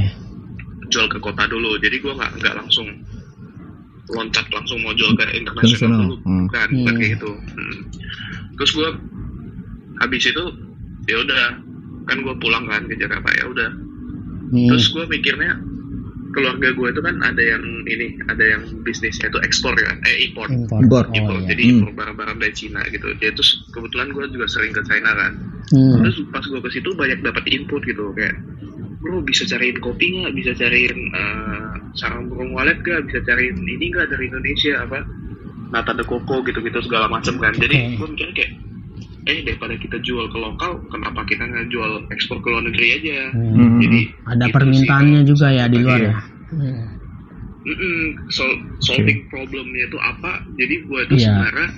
jual 0.87 1.07
ke 1.09 1.19
kota 1.19 1.43
dulu. 1.49 1.71
Jadi 1.81 1.97
gue 1.99 2.13
nggak 2.13 2.31
nggak 2.37 2.55
langsung 2.55 2.87
loncat 4.07 4.47
langsung 4.55 4.79
mau 4.81 4.95
jual 4.95 5.11
ke 5.15 5.25
internasional 5.35 5.99
dulu, 5.99 6.17
hmm. 6.23 6.47
bukan, 6.47 6.69
bukan 6.71 6.87
Hmm. 6.87 6.99
kayak 7.01 7.11
gitu. 7.19 7.31
Hmm. 7.35 7.79
Terus 8.55 8.71
gue 8.71 8.89
habis 9.97 10.23
itu 10.23 10.45
ya 11.07 11.17
udah 11.19 11.45
kan 12.07 12.23
gue 12.23 12.35
pulang 12.39 12.65
kan 12.71 12.87
ke 12.87 12.95
Jakarta 12.95 13.31
ya 13.35 13.45
udah. 13.51 13.71
Hmm. 14.55 14.69
Terus 14.71 14.87
gue 14.95 15.05
mikirnya 15.11 15.59
keluarga 16.31 16.69
gue 16.69 16.89
itu 16.93 17.01
kan 17.01 17.17
ada 17.25 17.41
yang 17.41 17.65
ini 17.89 18.21
ada 18.29 18.45
yang 18.45 18.63
bisnisnya 18.85 19.33
itu 19.33 19.41
ekspor 19.41 19.73
kan, 19.73 19.97
eh 20.05 20.29
impor. 20.29 20.47
Impor. 20.53 20.81
Impor. 20.85 21.05
Oh, 21.11 21.41
iya. 21.43 21.49
Jadi 21.51 21.63
Hmm. 21.65 21.73
impor 21.81 21.93
barang-barang 21.97 22.37
dari 22.39 22.55
Cina 22.55 22.81
gitu. 22.93 23.09
Ya 23.19 23.33
terus 23.33 23.65
kebetulan 23.73 24.13
gue 24.13 24.25
juga 24.31 24.47
sering 24.47 24.73
ke 24.77 24.83
China 24.85 25.11
kan. 25.17 25.33
Hmm. 25.73 26.05
Terus 26.05 26.17
pas 26.31 26.45
gue 26.45 26.61
ke 26.63 26.71
situ 26.71 26.89
banyak 26.95 27.19
dapat 27.25 27.45
input 27.51 27.83
gitu 27.83 28.13
kayak 28.15 28.37
bro 28.97 29.23
bisa 29.23 29.47
cariin 29.47 29.79
kopi 29.79 30.07
nggak, 30.19 30.35
bisa 30.35 30.53
cariin 30.57 30.99
eh, 31.15 31.73
sarang 31.97 32.27
burung 32.31 32.53
walet 32.55 32.79
nggak, 32.83 33.07
bisa 33.11 33.21
cariin 33.25 33.57
ini 33.63 33.91
nggak 33.91 34.09
dari 34.11 34.31
Indonesia 34.31 34.83
apa 34.83 34.99
nata 35.71 35.93
de 35.95 36.05
coco 36.07 36.43
gitu-gitu 36.47 36.79
segala 36.87 37.11
macam 37.11 37.35
kan. 37.43 37.55
Jadi 37.57 37.75
Oke. 37.75 37.97
gue 37.99 38.09
mikirnya 38.15 38.35
kayak 38.37 38.53
eh 39.26 39.42
daripada 39.42 39.75
kita 39.75 39.99
jual 40.00 40.30
ke 40.30 40.38
lokal 40.38 40.87
kenapa 40.87 41.26
kita 41.26 41.42
nggak 41.42 41.66
jual 41.66 41.99
ekspor 42.14 42.38
ke 42.38 42.47
luar 42.47 42.62
negeri 42.62 42.88
aja 43.02 43.18
Hmm. 43.35 43.83
jadi 43.83 44.00
Ada 44.26 44.45
itu 44.47 44.54
permintaannya 44.54 45.21
sih, 45.23 45.28
juga 45.28 45.47
ya 45.50 45.64
di 45.66 45.78
luar 45.83 45.99
Iya. 45.99 46.09
ya. 46.09 46.16
Hmm. 46.54 46.85
Mm-mm, 47.66 47.99
sol- 48.30 48.62
solving 48.78 49.26
problemnya 49.26 49.90
itu 49.90 49.99
apa 49.99 50.38
jadi 50.54 50.75
gue 50.87 51.00
itu 51.11 51.14
Iya. 51.18 51.26
sebenarnya 51.26 51.68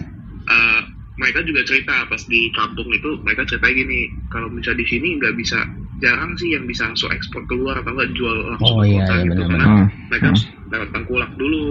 uh, 0.53 0.81
mereka 1.17 1.41
juga 1.43 1.61
cerita 1.65 2.05
pas 2.05 2.23
di 2.29 2.53
kampung 2.53 2.89
itu 2.93 3.11
mereka 3.25 3.49
cerita 3.49 3.73
gini 3.73 4.13
kalau 4.29 4.53
misalnya 4.53 4.85
di 4.85 4.87
sini 4.87 5.17
nggak 5.17 5.35
bisa 5.35 5.59
jarang 5.99 6.37
sih 6.37 6.53
yang 6.53 6.69
bisa 6.69 6.85
langsung 6.87 7.09
ekspor 7.11 7.43
keluar 7.49 7.81
atau 7.81 7.91
nggak 7.97 8.13
jual 8.13 8.37
langsung 8.53 8.77
Oh 8.77 8.85
ke 8.85 8.93
iya, 8.93 9.03
kota 9.03 9.15
iya, 9.17 9.25
gitu 9.25 9.33
benar-benar. 9.33 9.49
karena 9.49 9.67
Hmm. 9.67 9.89
mereka 10.13 10.25
harus 10.29 10.43
lewat 10.69 10.89
tengkulak 10.93 11.31
dulu 11.41 11.67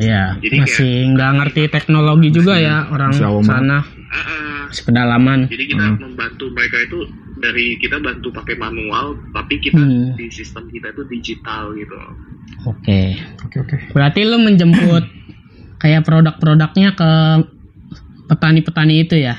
Iya, 0.00 0.22
Jadi 0.40 0.56
masih 0.64 0.92
nggak 1.12 1.30
ngerti 1.36 1.62
teknologi 1.68 2.28
juga 2.32 2.54
ya 2.56 2.88
orang 2.88 3.12
sana, 3.42 3.78
Ah, 4.10 4.16
ah. 4.16 4.49
Masih 4.70 4.84
pedalaman. 4.86 5.40
jadi 5.50 5.64
kita 5.66 5.82
Hmm. 5.82 5.98
membantu 5.98 6.46
mereka 6.54 6.78
itu 6.78 6.98
dari 7.34 7.74
kita 7.76 7.98
bantu 7.98 8.30
pakai 8.30 8.54
manual 8.54 9.18
tapi 9.34 9.58
kita 9.58 9.82
Hmm. 9.82 10.14
di 10.14 10.30
sistem 10.30 10.70
kita 10.70 10.94
itu 10.94 11.02
digital 11.10 11.74
gitu 11.74 11.94
Oke. 12.60 13.16
Oke 13.40 13.56
oke. 13.58 13.76
Berarti 13.90 14.20
lu 14.22 14.36
menjemput 14.36 15.04
kayak 15.82 16.04
produk-produknya 16.04 16.92
ke 16.92 17.10
petani-petani 18.28 19.00
itu 19.00 19.16
ya? 19.16 19.34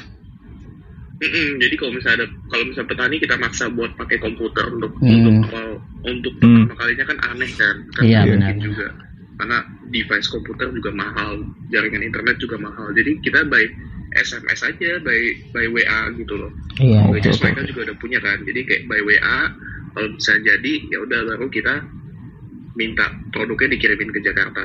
Mm-mm, 1.21 1.61
jadi 1.61 1.75
kalau 1.77 1.93
misalnya 1.93 2.25
ada 2.25 2.27
kalau 2.49 2.63
misalnya 2.65 2.89
petani 2.89 3.15
kita 3.21 3.35
maksa 3.37 3.69
buat 3.69 3.93
pakai 3.93 4.17
komputer 4.17 4.65
untuk 4.73 4.97
Hmm. 4.97 5.21
untuk 5.21 5.53
awal 5.53 5.69
untuk 6.01 6.33
Hmm. 6.41 6.65
pertama 6.65 6.73
kalinya 6.75 7.05
kan 7.05 7.17
aneh 7.29 7.51
kan 7.53 7.75
kan 7.93 8.01
Iya, 8.01 8.19
benar, 8.25 8.51
juga 8.57 8.85
karena 9.41 9.57
device 9.89 10.29
komputer 10.29 10.69
juga 10.69 10.93
mahal 10.93 11.41
jaringan 11.67 12.05
internet 12.05 12.37
juga 12.37 12.61
mahal 12.61 12.93
jadi 12.93 13.17
kita 13.19 13.49
by 13.49 13.65
SMS 14.13 14.61
aja 14.61 15.01
by 15.01 15.19
by 15.49 15.65
WA 15.67 16.01
gitu 16.13 16.37
loh 16.37 16.51
Iya. 16.77 17.09
Which 17.09 17.25
is 17.25 17.41
mereka 17.41 17.65
juga 17.65 17.89
udah 17.89 17.97
punya 17.97 18.19
kan 18.21 18.37
jadi 18.45 18.61
kayak 18.61 18.83
by 18.85 19.01
WA 19.01 19.37
kalau 19.91 20.07
misalnya 20.13 20.55
jadi 20.55 20.73
ya 20.87 20.97
udah 21.01 21.19
baru 21.27 21.47
kita 21.49 21.75
minta 22.73 23.05
produknya 23.29 23.75
dikirimin 23.75 24.11
ke 24.11 24.21
Jakarta 24.21 24.63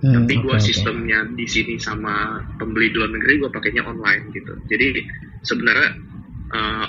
Hmm, 0.00 0.16
tapi 0.16 0.40
gua 0.40 0.56
oke. 0.56 0.64
sistemnya 0.64 1.28
di 1.36 1.44
sini 1.44 1.76
sama 1.76 2.40
pembeli 2.56 2.88
di 2.88 2.96
luar 2.96 3.12
negeri 3.12 3.36
gua 3.36 3.52
pakainya 3.52 3.84
online 3.84 4.32
gitu 4.32 4.56
jadi 4.64 4.96
sebenarnya 5.44 5.92
uh, 6.56 6.88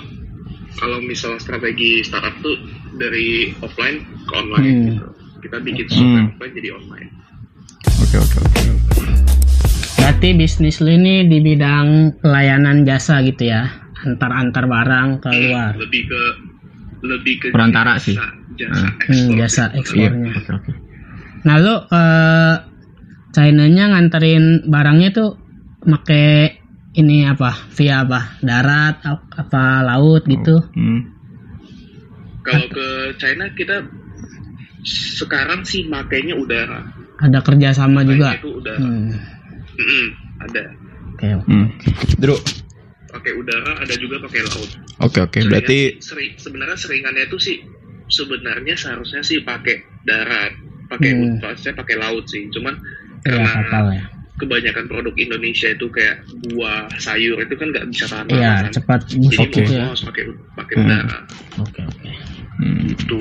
kalau 0.80 0.96
misalnya 0.96 1.36
strategi 1.36 2.00
startup 2.00 2.32
tuh 2.40 2.56
dari 2.96 3.52
offline 3.60 4.00
ke 4.24 4.32
online 4.32 4.64
Hmm. 4.64 4.86
gitu 4.88 5.06
kita 5.42 5.56
bikin 5.58 5.84
Hmm. 5.90 6.30
offline 6.30 6.54
jadi 6.54 6.70
online 6.72 7.10
Oke 7.98 8.16
oke 8.16 8.36
oke. 8.38 8.60
Berarti 9.94 10.28
bisnis 10.32 10.78
lu 10.78 10.90
ini 10.90 11.24
di 11.24 11.38
bidang 11.40 11.86
pelayanan 12.18 12.82
jasa 12.82 13.22
gitu 13.22 13.46
ya, 13.46 13.66
antar-antar 14.00 14.66
barang 14.66 15.08
ke 15.18 15.30
luar. 15.30 15.72
lebih 15.76 16.02
ke 16.04 16.22
lebih 17.02 17.34
ke 17.38 17.46
Perantara 17.48 17.96
jasa, 17.96 18.04
sih. 18.04 18.16
jasa 18.54 18.84
Hmm, 18.84 18.86
Hmm, 18.86 18.98
ekspor 19.00 19.34
jasa 19.36 19.64
gitu. 19.64 19.72
Iya. 19.72 19.78
ekspornya. 19.80 20.30
Oke 20.32 20.50
oke. 20.52 20.70
Nah 21.42 21.56
lu 21.56 21.74
ke 21.84 22.04
China-nya 23.32 23.84
nganterin 23.88 24.44
barangnya 24.64 25.10
tuh 25.10 25.30
make 25.84 26.58
ini 26.92 27.24
apa? 27.24 27.50
Via 27.72 28.02
apa? 28.02 28.36
Darat 28.38 29.00
ap- 29.02 29.32
apa 29.32 29.62
laut 29.82 30.22
gitu? 30.24 30.58
Hmm. 30.70 31.00
kalau 32.42 32.66
ke 32.68 32.86
China 33.16 33.46
kita 33.52 33.86
sekarang 34.84 35.62
sih 35.62 35.86
makainya 35.86 36.34
udara 36.34 36.82
Ada 37.16 37.38
kerjasama 37.38 38.02
juga. 38.02 38.34
Itu 38.34 38.50
udara 38.56 38.78
Hmm. 38.78 39.14
Mm-mm, 39.72 40.06
ada 40.40 40.62
Oke. 41.12 41.26
oke. 41.32 41.46
Hmm. 41.46 41.66
Dru. 42.16 42.36
pakai 43.08 43.32
udara 43.34 43.76
ada 43.76 43.94
juga 43.94 44.16
pakai 44.20 44.40
laut 44.42 44.70
Oke 44.98 45.18
oke. 45.20 45.36
Seringan 45.36 45.50
Berarti 45.52 45.78
seri- 45.98 46.34
sebenarnya 46.34 46.76
seringannya 46.76 47.24
itu 47.24 47.38
sih 47.38 47.56
sebenarnya 48.06 48.74
seharusnya 48.74 49.20
sih 49.20 49.40
pakai 49.40 49.76
darat, 50.02 50.52
pakai 50.86 51.10
Hmm. 51.12 51.36
saya 51.54 51.72
pakai 51.72 51.96
laut 51.96 52.24
sih. 52.26 52.48
Cuman 52.48 52.72
Iya 53.22 53.38
karena 53.38 53.78
ya. 53.92 54.04
kebanyakan 54.34 54.84
produk 54.86 55.14
Indonesia 55.14 55.68
itu 55.68 55.86
kayak 55.88 56.20
buah, 56.50 56.90
sayur 56.98 57.38
itu 57.38 57.54
kan 57.54 57.68
nggak 57.68 57.86
bisa 57.88 58.04
tahan 58.06 58.26
Iya 58.28 58.52
kan. 58.58 58.72
cepat 58.74 59.00
Jadi 59.06 59.16
busuk 59.22 59.46
mau 59.46 59.54
gitu 59.54 59.72
ya. 59.72 59.84
harus 59.86 60.02
pakai 60.02 60.22
pakai 60.54 60.74
Hmm. 60.74 60.82
udara 60.82 61.18
Oke 61.60 61.80
oke. 61.84 62.10
hmm. 62.58 62.78
gitu. 62.90 63.18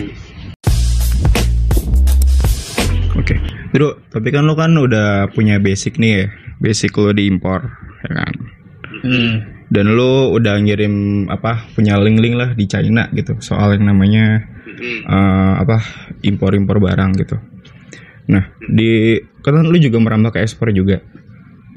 Dru, 3.72 3.96
tapi 4.12 4.28
kan 4.36 4.44
lu 4.44 4.54
kan 4.56 4.76
udah 4.76 5.32
punya 5.32 5.58
basic 5.58 5.96
nih 5.96 6.12
ya. 6.12 6.26
Basic 6.60 6.92
lu 7.00 7.16
di 7.16 7.32
impor, 7.32 7.64
ya 8.04 8.12
kan? 8.12 8.34
Hmm. 9.02 9.34
Dan 9.72 9.96
lu 9.96 10.36
udah 10.36 10.60
ngirim 10.60 11.26
apa? 11.32 11.72
Punya 11.72 11.96
link-link 11.96 12.36
lah 12.36 12.50
di 12.52 12.68
China 12.68 13.08
gitu 13.16 13.40
soal 13.40 13.80
yang 13.80 13.88
namanya 13.88 14.44
Mm-mm. 14.68 15.08
eh, 15.08 15.54
apa? 15.64 15.80
impor-impor 16.28 16.84
barang 16.84 17.12
gitu. 17.18 17.40
Nah, 18.28 18.52
di 18.68 19.16
kan 19.42 19.64
lu 19.64 19.78
juga 19.80 19.98
merambah 20.04 20.36
ke 20.36 20.44
ekspor 20.44 20.76
juga. 20.76 21.00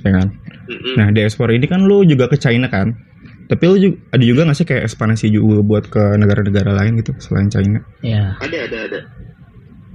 Ya 0.03 0.11
kan? 0.11 0.35
Mm-mm. 0.67 0.95
Nah, 0.99 1.07
di 1.15 1.23
ekspor 1.23 1.55
ini 1.55 1.71
kan 1.71 1.87
lu 1.87 2.03
juga 2.03 2.27
ke 2.27 2.37
China 2.37 2.67
kan? 2.67 2.99
Tapi 3.47 3.63
lu 3.71 3.77
juga, 3.79 3.97
ada 4.11 4.25
juga 4.25 4.41
nggak 4.49 4.59
sih 4.59 4.67
kayak 4.67 4.83
ekspansi 4.91 5.27
juga 5.31 5.63
buat 5.63 5.85
ke 5.87 6.19
negara-negara 6.19 6.75
lain 6.75 6.99
gitu 6.99 7.15
selain 7.23 7.47
China? 7.47 7.79
Ya. 8.03 8.35
Ada 8.43 8.59
ada 8.67 8.79
ada. 8.91 9.01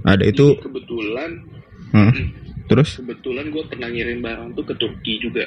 Ada 0.00 0.24
itu, 0.24 0.56
Kebetulan 0.56 1.59
hmm. 1.92 2.66
terus? 2.70 2.98
kebetulan 2.98 3.50
gue 3.50 3.62
pernah 3.66 3.88
ngirim 3.90 4.18
barang 4.22 4.48
tuh 4.54 4.64
ke 4.66 4.74
Turki 4.78 5.18
juga. 5.22 5.44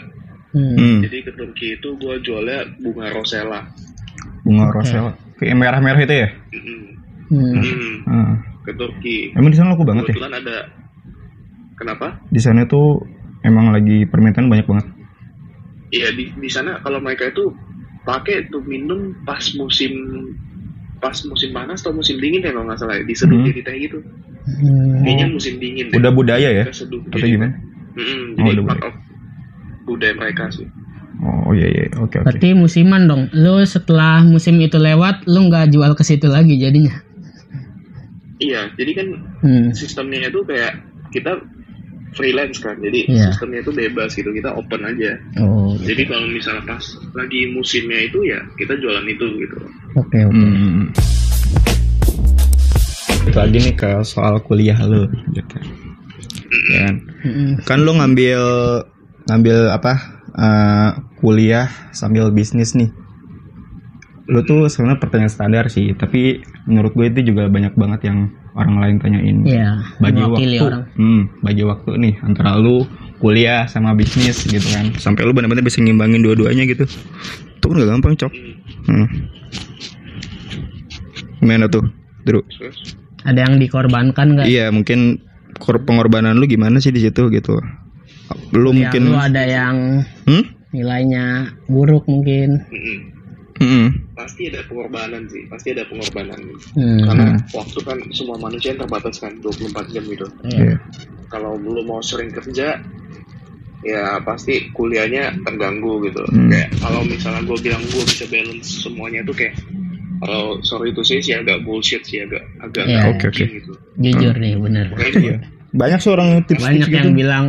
Hmm. 0.54 0.76
Hmm. 0.78 1.00
Jadi 1.02 1.18
ke 1.26 1.32
Turki 1.34 1.68
itu 1.80 1.90
gue 1.98 2.16
jualnya 2.22 2.68
bunga 2.80 3.10
rosella. 3.10 3.62
Bunga 4.44 4.70
rosella, 4.70 5.12
kayak 5.40 5.56
merah-merah 5.58 6.02
itu 6.04 6.16
ya? 6.16 6.30
Hmm. 6.54 6.84
Mm, 7.34 8.06
Hmm. 8.06 8.34
ke 8.62 8.72
Turki. 8.78 9.34
Emang 9.34 9.50
di 9.50 9.58
sana 9.58 9.74
laku 9.74 9.84
banget 9.88 10.06
ya? 10.06 10.14
Kebetulan 10.14 10.34
ada. 10.38 10.58
Kenapa? 11.74 12.08
Di 12.30 12.38
sana 12.38 12.70
tuh 12.70 13.02
emang 13.42 13.74
lagi 13.74 14.06
permintaan 14.06 14.48
banyak 14.48 14.68
banget. 14.70 14.86
Iya 15.94 16.10
di 16.14 16.30
di 16.38 16.50
sana 16.50 16.82
kalau 16.82 17.02
mereka 17.02 17.30
itu 17.30 17.54
pakai 18.04 18.50
tuh 18.50 18.62
minum 18.66 19.14
pas 19.24 19.42
musim 19.58 19.94
pas 21.04 21.18
musim 21.28 21.52
panas 21.52 21.84
atau 21.84 21.92
musim 21.92 22.16
dingin 22.18 22.40
ya 22.40 22.56
kalau 22.56 22.64
nggak 22.64 22.80
salah 22.80 22.96
ya, 22.96 23.04
diseduh 23.04 23.36
Hmm. 23.36 23.48
jadi 23.52 23.60
teh 23.62 23.76
gitu. 23.78 23.98
Hmm. 24.44 25.04
Kayaknya 25.04 25.28
musim 25.30 25.54
dingin 25.60 25.86
deh. 25.92 26.00
Udah 26.00 26.12
budaya 26.12 26.50
ya? 26.50 26.64
Seduh 26.72 27.04
Atau 27.04 27.20
jadi- 27.20 27.36
gimana? 27.36 27.54
Mm-mm, 27.94 28.40
Oh, 28.40 28.48
jadi 28.48 28.62
part 28.64 28.80
budaya. 28.80 28.88
of 28.88 28.94
budaya 29.86 30.14
mereka 30.16 30.44
sih. 30.50 30.68
Oh 31.20 31.52
iya 31.52 31.68
iya, 31.68 31.84
oke 31.94 32.16
oke. 32.16 32.26
Berarti 32.26 32.50
musiman 32.54 33.04
dong. 33.06 33.28
Lu 33.32 33.60
setelah 33.64 34.24
musim 34.24 34.56
itu 34.58 34.76
lewat, 34.76 35.24
lu 35.26 35.48
nggak 35.48 35.70
jual 35.70 35.92
ke 35.94 36.02
situ 36.02 36.26
lagi 36.26 36.56
jadinya. 36.56 36.96
Iya, 38.38 38.74
jadi 38.74 38.92
kan 38.94 39.08
Hmm. 39.40 39.68
sistemnya 39.72 40.26
itu 40.26 40.44
kayak 40.44 40.84
kita 41.12 41.38
freelance 42.14 42.58
kan, 42.62 42.78
jadi 42.80 43.06
Iya. 43.10 43.34
sistemnya 43.34 43.60
itu 43.66 43.72
bebas 43.74 44.12
gitu, 44.14 44.30
kita 44.32 44.50
open 44.54 44.82
aja. 44.86 45.12
Oh. 45.42 45.76
Jadi 45.82 46.04
kalau 46.08 46.28
misalnya 46.30 46.64
pas 46.66 46.84
lagi 47.18 47.50
musimnya 47.52 48.00
itu 48.08 48.20
ya 48.26 48.40
kita 48.56 48.78
jualan 48.80 49.06
itu 49.10 49.26
gitu. 49.42 49.58
Oke 49.98 50.20
oke. 50.24 50.34
Hmm, 50.34 50.54
hmm, 50.54 50.72
hmm. 50.74 50.88
Itu 53.28 53.38
lagi 53.38 53.58
nih 53.60 53.76
ke 53.76 53.90
soal 54.06 54.40
kuliah 54.46 54.78
lu 54.86 55.10
gitu. 55.34 55.58
Ya 56.72 56.88
kan? 56.88 56.96
Hmm. 57.26 57.52
Kan 57.66 57.80
lu 57.84 57.92
ngambil 57.98 58.42
ngambil 59.28 59.58
apa? 59.74 59.94
eh, 60.34 60.90
kuliah 61.22 61.70
sambil 61.94 62.34
bisnis 62.34 62.74
nih. 62.74 62.90
Lu 64.26 64.42
tuh 64.48 64.72
sebenarnya 64.72 64.98
pertanyaan 65.04 65.30
standar 65.34 65.66
sih, 65.70 65.94
tapi 65.94 66.42
menurut 66.66 66.96
gue 66.96 67.06
itu 67.12 67.34
juga 67.34 67.52
banyak 67.52 67.76
banget 67.76 68.10
yang 68.10 68.32
orang 68.54 68.76
lain 68.78 68.96
tanyain. 68.98 69.38
Iya. 69.44 69.70
bagi 69.98 70.22
waktu 70.22 70.58
orang. 70.60 70.84
hmm, 70.94 71.22
bagi 71.42 71.64
waktu 71.64 71.90
nih 71.98 72.14
antara 72.22 72.56
lu 72.56 72.86
kuliah 73.18 73.66
sama 73.66 73.94
bisnis 73.94 74.44
gitu 74.44 74.68
kan 74.70 74.94
sampai 74.96 75.24
lu 75.24 75.32
benar-benar 75.32 75.62
bisa 75.62 75.80
ngimbangin 75.80 76.20
dua-duanya 76.20 76.64
gitu 76.64 76.84
itu 76.84 77.64
kan 77.64 77.76
gak 77.76 77.90
gampang 77.90 78.14
cok 78.16 78.34
Hmm. 78.84 79.00
hmm. 79.00 79.08
gimana 81.40 81.66
tuh 81.68 81.84
Dru 82.22 82.40
Terus 82.48 82.96
Ada 83.24 83.40
yang 83.42 83.56
dikorbankan 83.56 84.36
nggak? 84.36 84.46
iya 84.46 84.68
mungkin 84.68 85.24
kor- 85.56 85.80
pengorbanan 85.82 86.36
lu 86.36 86.46
gimana 86.46 86.78
sih 86.78 86.90
di 86.90 87.00
situ 87.00 87.28
gitu 87.30 87.56
lu 88.52 88.70
Ya, 88.70 88.88
mungkin 88.88 89.02
lu 89.08 89.18
ada 89.18 89.44
yang 89.44 89.76
hmm? 90.26 90.44
nilainya 90.72 91.26
buruk 91.66 92.04
mungkin. 92.06 92.66
Mm-mm. 93.60 93.70
Hmm. 93.70 93.90
pasti 94.14 94.48
ada 94.48 94.62
pengorbanan 94.66 95.24
sih, 95.28 95.44
pasti 95.46 95.74
ada 95.74 95.84
pengorbanan. 95.86 96.40
Hmm. 96.74 97.00
Karena 97.04 97.26
waktu 97.52 97.80
kan 97.84 97.98
semua 98.10 98.38
manusia 98.38 98.74
yang 98.74 98.82
terbatas 98.86 99.20
kan 99.20 99.34
24 99.42 99.94
jam 99.94 100.04
gitu. 100.06 100.28
Iya. 100.48 100.58
Iya. 100.74 100.78
Kalau 101.30 101.58
lu 101.58 101.82
mau 101.84 102.00
sering 102.00 102.30
kerja 102.30 102.78
ya 103.84 104.16
pasti 104.24 104.72
kuliahnya 104.72 105.44
terganggu 105.44 106.00
gitu. 106.08 106.24
Hmm. 106.32 106.48
Kayak 106.48 106.70
kalau 106.80 107.02
misalnya 107.04 107.42
gue 107.44 107.58
bilang 107.60 107.84
gue 107.84 108.04
bisa 108.06 108.26
balance 108.32 108.70
semuanya 108.82 109.20
tuh 109.28 109.36
kayak 109.36 109.54
kalau 110.24 110.56
sorry 110.64 110.96
itu 110.96 111.04
sih 111.04 111.20
sih 111.20 111.36
agak 111.36 111.60
bullshit 111.68 112.00
sih 112.08 112.24
agak 112.24 112.48
agak 112.64 112.88
nggak 112.88 113.04
Oke, 113.12 113.28
mungkin 113.28 113.44
oke. 113.44 113.58
gitu. 113.60 113.74
Jujur 114.00 114.36
nih 114.40 114.54
bener. 114.56 114.86
Makanya 114.88 115.14
Iya. 115.20 115.38
banyak 115.74 116.00
seorang 116.00 116.30
tips 116.48 116.64
Banyak 116.64 116.88
gitu 116.88 116.96
yang 116.96 117.12
bilang 117.12 117.46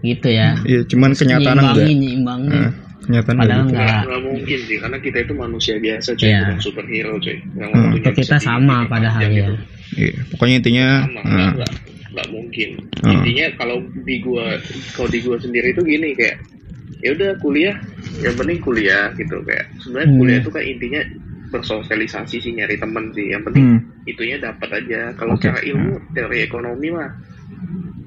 gitu 0.00 0.28
ya. 0.30 0.54
iya 0.64 0.80
cuman 0.86 1.10
kenyataan 1.12 1.56
enggak 1.58 1.74
Nyimbangin, 1.82 1.98
nyimbangin. 1.98 2.50
Nah, 2.54 2.70
Kenyataan 3.06 3.36
Padahal 3.38 3.62
gitu. 3.62 3.70
enggak. 3.72 4.00
nggak 4.02 4.20
mungkin 4.20 4.58
sih 4.60 4.76
karena 4.76 4.98
kita 4.98 5.18
itu 5.22 5.32
manusia 5.32 5.74
biasa 5.76 6.08
cuy 6.12 6.26
Iya. 6.26 6.38
bukan 6.42 6.58
superhero 6.58 7.12
cuy 7.16 7.36
yang 7.54 7.70
Hmm. 7.70 7.78
waktunya 7.86 7.96
Kita 7.96 8.10
bisa 8.12 8.36
sama 8.36 8.76
di- 8.76 8.88
padahal 8.88 9.20
panjang 9.22 9.32
ya. 9.32 9.38
gitu. 9.38 9.54
Iya, 9.96 10.12
pokoknya 10.28 10.54
intinya 10.56 10.86
sama 11.00 11.20
nah, 11.22 11.50
nggak 11.54 11.70
nggak 12.10 12.28
mungkin 12.28 12.70
Hmm. 12.98 13.12
intinya 13.14 13.46
kalau 13.54 13.76
di 14.00 14.16
gua 14.18 14.46
kalau 14.92 15.08
di 15.08 15.18
gua 15.20 15.36
sendiri 15.36 15.68
itu 15.70 15.82
gini 15.82 16.08
kayak 16.12 16.36
ya 16.98 17.10
udah 17.12 17.30
kuliah 17.38 17.76
yang 18.18 18.34
penting 18.34 18.58
kuliah 18.58 19.12
gitu 19.14 19.36
kayak 19.42 19.64
sebenarnya 19.78 20.08
Hmm. 20.08 20.18
kuliah 20.18 20.38
itu 20.40 20.50
kan 20.50 20.64
intinya 20.64 21.00
bersosialisasi 21.46 22.36
sih 22.36 22.52
nyari 22.52 22.74
temen 22.74 23.04
sih 23.12 23.30
yang 23.30 23.40
penting 23.40 23.78
hmm, 23.78 23.80
itunya 24.04 24.36
dapat 24.36 24.68
aja 24.74 25.14
kalau 25.14 25.32
Oke. 25.32 25.46
secara 25.46 25.62
ilmu 25.62 25.94
teori 26.10 26.38
ekonomi 26.42 26.90
mah 26.90 27.06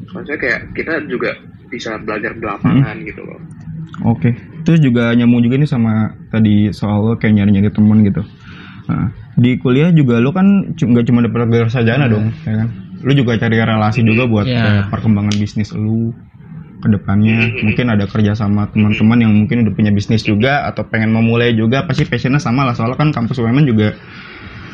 maksudnya 0.09 0.37
kayak 0.37 0.59
kita 0.73 0.93
juga 1.05 1.31
bisa 1.69 1.95
belajar 1.97 2.33
di 2.33 2.43
lapangan 2.43 2.97
Hmm. 2.97 3.07
gitu 3.07 3.21
loh 3.23 3.39
Oke, 4.07 4.31
terus 4.63 4.79
juga 4.79 5.11
nyambung 5.11 5.43
juga 5.43 5.59
nih 5.59 5.67
sama 5.67 6.15
tadi 6.31 6.71
soal 6.71 7.03
lo 7.03 7.13
kayak 7.19 7.35
nyari-nyari 7.35 7.67
temen 7.67 7.99
gitu. 8.07 8.23
Nah, 8.87 9.11
di 9.35 9.59
kuliah 9.59 9.91
juga 9.91 10.23
lo 10.23 10.31
kan 10.31 10.71
nggak 10.71 11.05
cuma 11.05 11.19
dapat 11.21 11.51
gelar 11.51 11.69
sarjana 11.69 12.07
dong, 12.07 12.31
ya 12.47 12.63
kan? 12.63 12.67
Lo 13.03 13.11
juga 13.11 13.35
cari 13.35 13.55
relasi 13.59 14.03
juga 14.03 14.23
buat 14.27 14.47
kayak 14.47 14.87
perkembangan 14.91 15.35
bisnis 15.35 15.75
lo 15.75 16.15
ke 16.79 16.87
depannya. 16.87 17.51
Mhm. 17.51 17.59
Mungkin 17.67 17.85
ada 17.91 18.07
kerja 18.07 18.31
sama 18.39 18.71
teman-teman 18.71 19.19
yang 19.19 19.35
mungkin 19.35 19.67
udah 19.67 19.73
punya 19.75 19.91
bisnis 19.91 20.23
juga 20.23 20.63
atau 20.63 20.87
pengen 20.87 21.11
memulai 21.11 21.51
juga, 21.51 21.83
pasti 21.83 22.07
passionnya 22.07 22.39
sama 22.39 22.63
lah. 22.63 22.71
Soalnya 22.71 22.95
kan 22.95 23.11
kampus 23.11 23.43
UMN 23.43 23.67
juga 23.67 23.91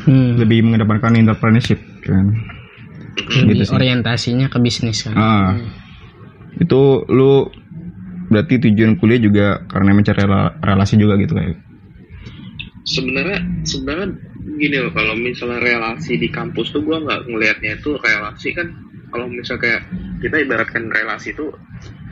Hmm. 0.06 0.38
lebih 0.38 0.62
mengedepankan 0.62 1.18
entrepreneurship, 1.18 1.82
kan? 2.06 2.30
Lebih 3.42 3.58
gitu 3.58 3.64
sih. 3.66 3.74
orientasinya 3.74 4.46
ke 4.46 4.58
bisnis 4.62 5.02
kan. 5.02 5.18
Ah, 5.18 5.50
itu 6.62 7.02
lu 7.10 7.50
berarti 8.30 8.54
tujuan 8.68 8.98
kuliah 8.98 9.20
juga 9.22 9.46
karena 9.70 9.90
mencari 9.94 10.20
rela- 10.22 10.54
relasi 10.60 10.94
juga 10.98 11.14
gitu 11.18 11.32
kayak. 11.34 11.56
sebenarnya 12.86 13.38
sebenarnya 13.66 14.08
gini 14.56 14.76
loh 14.78 14.92
kalau 14.94 15.14
misalnya 15.18 15.58
relasi 15.58 16.16
di 16.16 16.28
kampus 16.30 16.70
tuh 16.70 16.82
gua 16.86 17.02
nggak 17.02 17.26
ngelihatnya 17.26 17.72
itu 17.76 17.98
relasi 17.98 18.54
kan 18.54 18.70
kalau 19.10 19.26
misalnya 19.26 19.60
kayak 19.62 19.82
kita 20.22 20.36
ibaratkan 20.46 20.86
relasi 20.86 21.34
itu 21.34 21.50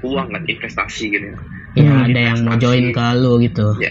uang 0.04 0.28
kan 0.34 0.42
investasi 0.44 1.04
gitu 1.14 1.26
ya 1.30 1.38
Ya 1.74 2.06
ada 2.06 2.20
yang 2.30 2.38
mau 2.46 2.54
join 2.54 2.94
ke 2.94 3.06
lu 3.18 3.42
gitu. 3.42 3.66
ya 3.82 3.90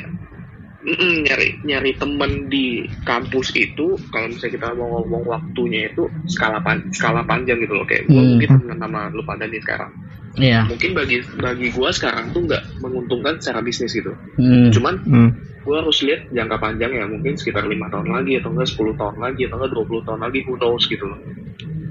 Nyari 0.84 1.64
nyari 1.64 1.96
temen 1.96 2.52
di 2.52 2.84
kampus 3.08 3.56
itu 3.56 3.96
kalau 4.12 4.28
misalnya 4.28 4.52
kita 4.60 4.68
mau 4.76 5.00
ngomong 5.00 5.24
waktunya 5.24 5.88
itu 5.88 6.12
skala 6.28 6.60
pan- 6.60 6.92
skala 6.92 7.24
panjang 7.24 7.56
gitu 7.64 7.72
loh 7.72 7.88
kayak 7.88 8.04
gua 8.12 8.20
Hmm. 8.20 8.30
mungkin 8.36 8.50
temenan 8.60 8.80
sama 8.84 9.02
lu 9.16 9.24
pada 9.24 9.48
nih 9.48 9.64
sekarang 9.64 9.92
Iya. 10.34 10.60
mungkin 10.68 10.92
bagi 10.92 11.18
bagi 11.40 11.68
gua 11.72 11.88
sekarang 11.88 12.36
tuh 12.36 12.44
nggak 12.44 12.84
menguntungkan 12.84 13.40
secara 13.40 13.64
bisnis 13.64 13.96
gitu 13.96 14.12
Hmm. 14.36 14.76
cuman 14.76 14.96
Hmm. 15.08 15.30
gue 15.64 15.76
harus 15.80 16.04
lihat 16.04 16.28
jangka 16.36 16.60
panjang 16.60 16.92
ya 16.92 17.08
mungkin 17.08 17.40
sekitar 17.40 17.64
lima 17.64 17.88
tahun 17.88 18.12
lagi 18.12 18.44
atau 18.44 18.52
enggak 18.52 18.68
10 18.68 18.92
tahun 19.00 19.16
lagi 19.16 19.48
atau 19.48 19.56
enggak 19.64 19.72
20 19.72 20.04
tahun 20.04 20.20
lagi 20.20 20.40
who 20.44 20.60
knows 20.60 20.84
gitu 20.92 21.06
loh 21.08 21.20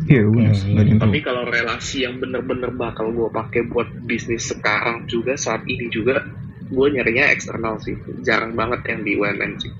Iya, 0.02 0.28
tahu. 0.28 0.98
tapi 1.00 1.18
kalau 1.24 1.48
relasi 1.48 2.04
yang 2.04 2.20
bener-bener 2.20 2.68
bakal 2.68 3.08
gue 3.08 3.32
pakai 3.32 3.64
buat 3.72 3.88
bisnis 4.04 4.52
sekarang 4.52 5.08
juga 5.08 5.32
saat 5.32 5.64
ini 5.64 5.88
juga 5.88 6.20
gue 6.72 6.86
nyarinya 6.88 7.28
eksternal 7.28 7.76
sih 7.78 7.94
jarang 8.24 8.56
banget 8.56 8.80
yang 8.88 9.00
di 9.04 9.12
UMN 9.14 9.52
sih 9.60 9.72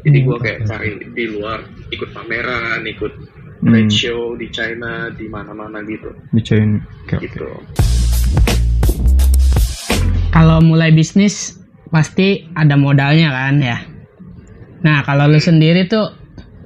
jadi 0.00 0.18
gue 0.24 0.32
Hmm, 0.32 0.44
kayak 0.46 0.58
oke. 0.62 0.68
cari 0.70 0.90
di 1.12 1.24
luar 1.28 1.58
ikut 1.90 2.10
pameran 2.14 2.80
ikut 2.86 3.12
Hmm, 3.60 3.76
trade 3.76 3.92
show 3.92 4.32
di 4.40 4.48
China 4.48 5.12
di 5.12 5.28
mana-mana 5.28 5.84
gitu 5.84 6.08
bicain. 6.32 6.80
Oke, 7.04 7.20
oke. 7.20 7.24
gitu 7.28 7.44
Kalau 10.30 10.62
mulai 10.62 10.94
bisnis 10.94 11.58
pasti 11.90 12.46
ada 12.54 12.78
modalnya 12.78 13.28
kan 13.28 13.58
ya. 13.60 13.78
Nah 14.80 15.02
kalau 15.04 15.28
lu 15.28 15.36
sendiri 15.36 15.84
tuh 15.84 16.08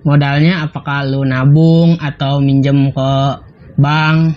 modalnya 0.04 0.68
apakah 0.68 1.02
lu 1.02 1.24
nabung 1.24 1.96
atau 1.98 2.38
minjem 2.38 2.92
ke 2.92 3.12
bank 3.74 4.36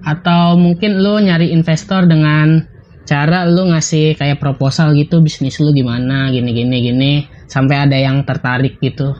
atau 0.00 0.54
mungkin 0.56 1.02
lu 1.02 1.18
nyari 1.20 1.50
investor 1.52 2.06
dengan 2.06 2.64
cara 3.08 3.48
lu 3.48 3.72
ngasih 3.72 4.14
kayak 4.14 4.36
proposal 4.36 4.92
gitu 4.92 5.24
bisnis 5.24 5.56
lu 5.58 5.72
gimana 5.72 6.28
gini 6.28 6.52
gini 6.52 6.76
gini 6.84 7.12
sampai 7.48 7.88
ada 7.88 7.96
yang 7.96 8.20
tertarik 8.22 8.76
gitu. 8.78 9.16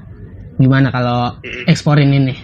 Gimana 0.61 0.93
kalau 0.93 1.41
eksporin 1.65 2.13
ini? 2.13 2.35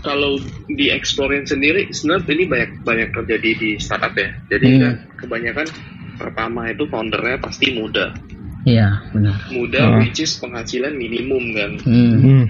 Kalau 0.00 0.36
di 0.68 0.88
eksplorin 0.88 1.44
sendiri 1.44 1.88
sebenarnya 1.88 2.28
ini 2.30 2.44
banyak 2.44 2.70
banyak 2.84 3.08
terjadi 3.12 3.50
di 3.56 3.70
startup 3.76 4.12
ya. 4.12 4.32
Jadi 4.48 4.66
Hmm. 4.68 4.80
kan 4.80 4.94
kebanyakan 5.16 5.66
pertama 6.16 6.68
itu 6.68 6.84
foundernya 6.88 7.36
pasti 7.40 7.72
muda. 7.72 8.12
Iya 8.64 9.00
benar. 9.12 9.36
Muda 9.48 9.80
Ah. 9.82 10.00
which 10.00 10.20
is 10.20 10.36
penghasilan 10.36 10.96
minimum 10.96 11.52
kan. 11.52 11.70
Hmm. 11.84 12.16
Hmm. 12.20 12.44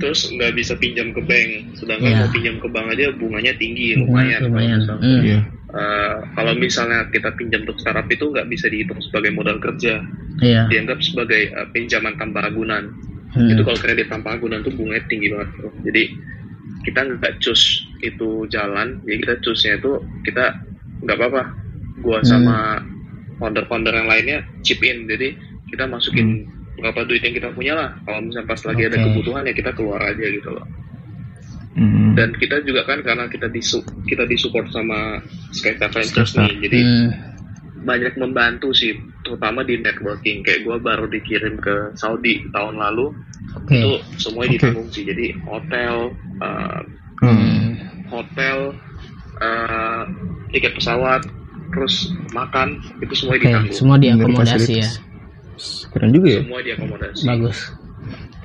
terus 0.00 0.26
nggak 0.26 0.56
bisa 0.56 0.72
pinjam 0.74 1.12
ke 1.14 1.20
bank 1.20 1.76
sedangkan 1.78 2.10
Iya. 2.10 2.18
mau 2.18 2.30
pinjam 2.32 2.56
ke 2.58 2.68
bank 2.72 2.86
aja 2.90 3.06
bunganya 3.14 3.52
tinggi 3.54 3.92
Bunga 3.94 4.08
lumayan. 4.24 4.40
lumayan. 4.42 4.78
Kalau 4.82 4.98
misal- 4.98 5.59
Hmm. 5.70 5.78
Eh, 5.78 6.14
kalau 6.34 6.52
misalnya 6.52 7.06
kita 7.08 7.30
pinjam 7.34 7.62
untuk 7.62 7.78
startup 7.78 8.10
itu 8.10 8.26
nggak 8.26 8.50
bisa 8.50 8.66
dihitung 8.66 8.98
sebagai 8.98 9.30
modal 9.30 9.62
kerja 9.62 10.02
iya 10.42 10.66
dianggap 10.66 10.98
sebagai 10.98 11.46
eh, 11.46 11.66
pinjaman 11.70 12.18
tanpa 12.18 12.44
agunan 12.44 12.90
Hmm. 13.30 13.46
itu 13.46 13.62
kalau 13.62 13.78
kredit 13.78 14.10
tanpa 14.10 14.34
agunan 14.34 14.58
tuh 14.58 14.74
bunganya 14.74 15.06
tinggi 15.06 15.30
banget 15.30 15.54
bro. 15.54 15.70
jadi 15.86 16.02
kita 16.82 17.00
nggak 17.14 17.38
cus 17.38 17.62
itu 18.02 18.28
jalan 18.50 18.98
jadi 19.06 19.16
kita 19.22 19.34
cusnya 19.38 19.78
itu 19.78 20.02
kita 20.26 20.50
nggak 21.06 21.14
apa-apa 21.14 21.42
gua 22.02 22.18
Hmm. 22.18 22.26
sama 22.26 22.56
founder-founder 23.38 23.94
yang 23.94 24.10
lainnya 24.10 24.38
chip 24.66 24.82
in 24.82 25.06
jadi 25.06 25.38
kita 25.70 25.86
masukin 25.86 26.42
berapa 26.74 27.06
duit 27.06 27.22
yang 27.22 27.30
kita 27.30 27.54
punya 27.54 27.78
lah 27.78 27.90
kalau 28.02 28.18
misalnya 28.18 28.50
pas 28.50 28.60
lagi 28.66 28.82
ada 28.82 28.96
Oke. 28.98 29.04
kebutuhan 29.06 29.46
ya 29.46 29.54
kita 29.54 29.70
keluar 29.78 30.00
aja 30.02 30.24
gitu 30.26 30.50
loh 30.50 30.66
Hmm. 30.66 30.89
Dan 32.12 32.28
kita 32.34 32.60
juga 32.60 32.82
kan 32.82 33.00
karena 33.00 33.26
kita 33.26 33.46
disu 33.46 33.78
kita 34.04 34.24
disupport 34.24 34.66
sama 34.68 35.18
Skystar 35.50 35.88
Ventures 35.88 36.30
Skystar. 36.30 36.44
nih 36.44 36.54
jadi 36.62 36.78
Hmm. 36.80 37.08
banyak 37.80 38.12
membantu 38.14 38.70
sih 38.70 38.92
terutama 39.20 39.60
di 39.60 39.76
networking 39.76 40.40
kayak 40.40 40.62
gua 40.62 40.76
baru 40.76 41.06
dikirim 41.06 41.56
ke 41.56 41.74
Saudi 41.94 42.44
tahun 42.50 42.76
lalu 42.76 43.08
oke 43.54 43.72
itu 43.72 43.90
semuanya 44.18 44.48
Oke. 44.50 44.56
ditanggung 44.60 44.88
sih 44.90 45.02
jadi 45.02 45.26
hotel 45.42 45.94
uh, 46.38 46.80
Hmm. 47.20 47.36
Hmm. 47.36 47.68
hotel 48.06 48.56
uh, 49.38 50.02
tiket 50.50 50.72
pesawat 50.72 51.20
terus 51.70 52.08
makan 52.30 52.74
itu 52.98 53.14
semuanya 53.14 53.38
Oke, 53.38 53.46
ditanggung 53.46 53.76
semua 53.76 53.96
diakomodasi 53.96 54.72
ya. 54.78 54.88
Keren 55.90 56.10
juga 56.10 56.28
ya. 56.30 56.40
semua 56.40 56.60
diakomodasi 56.60 57.22
Bagus. 57.22 57.58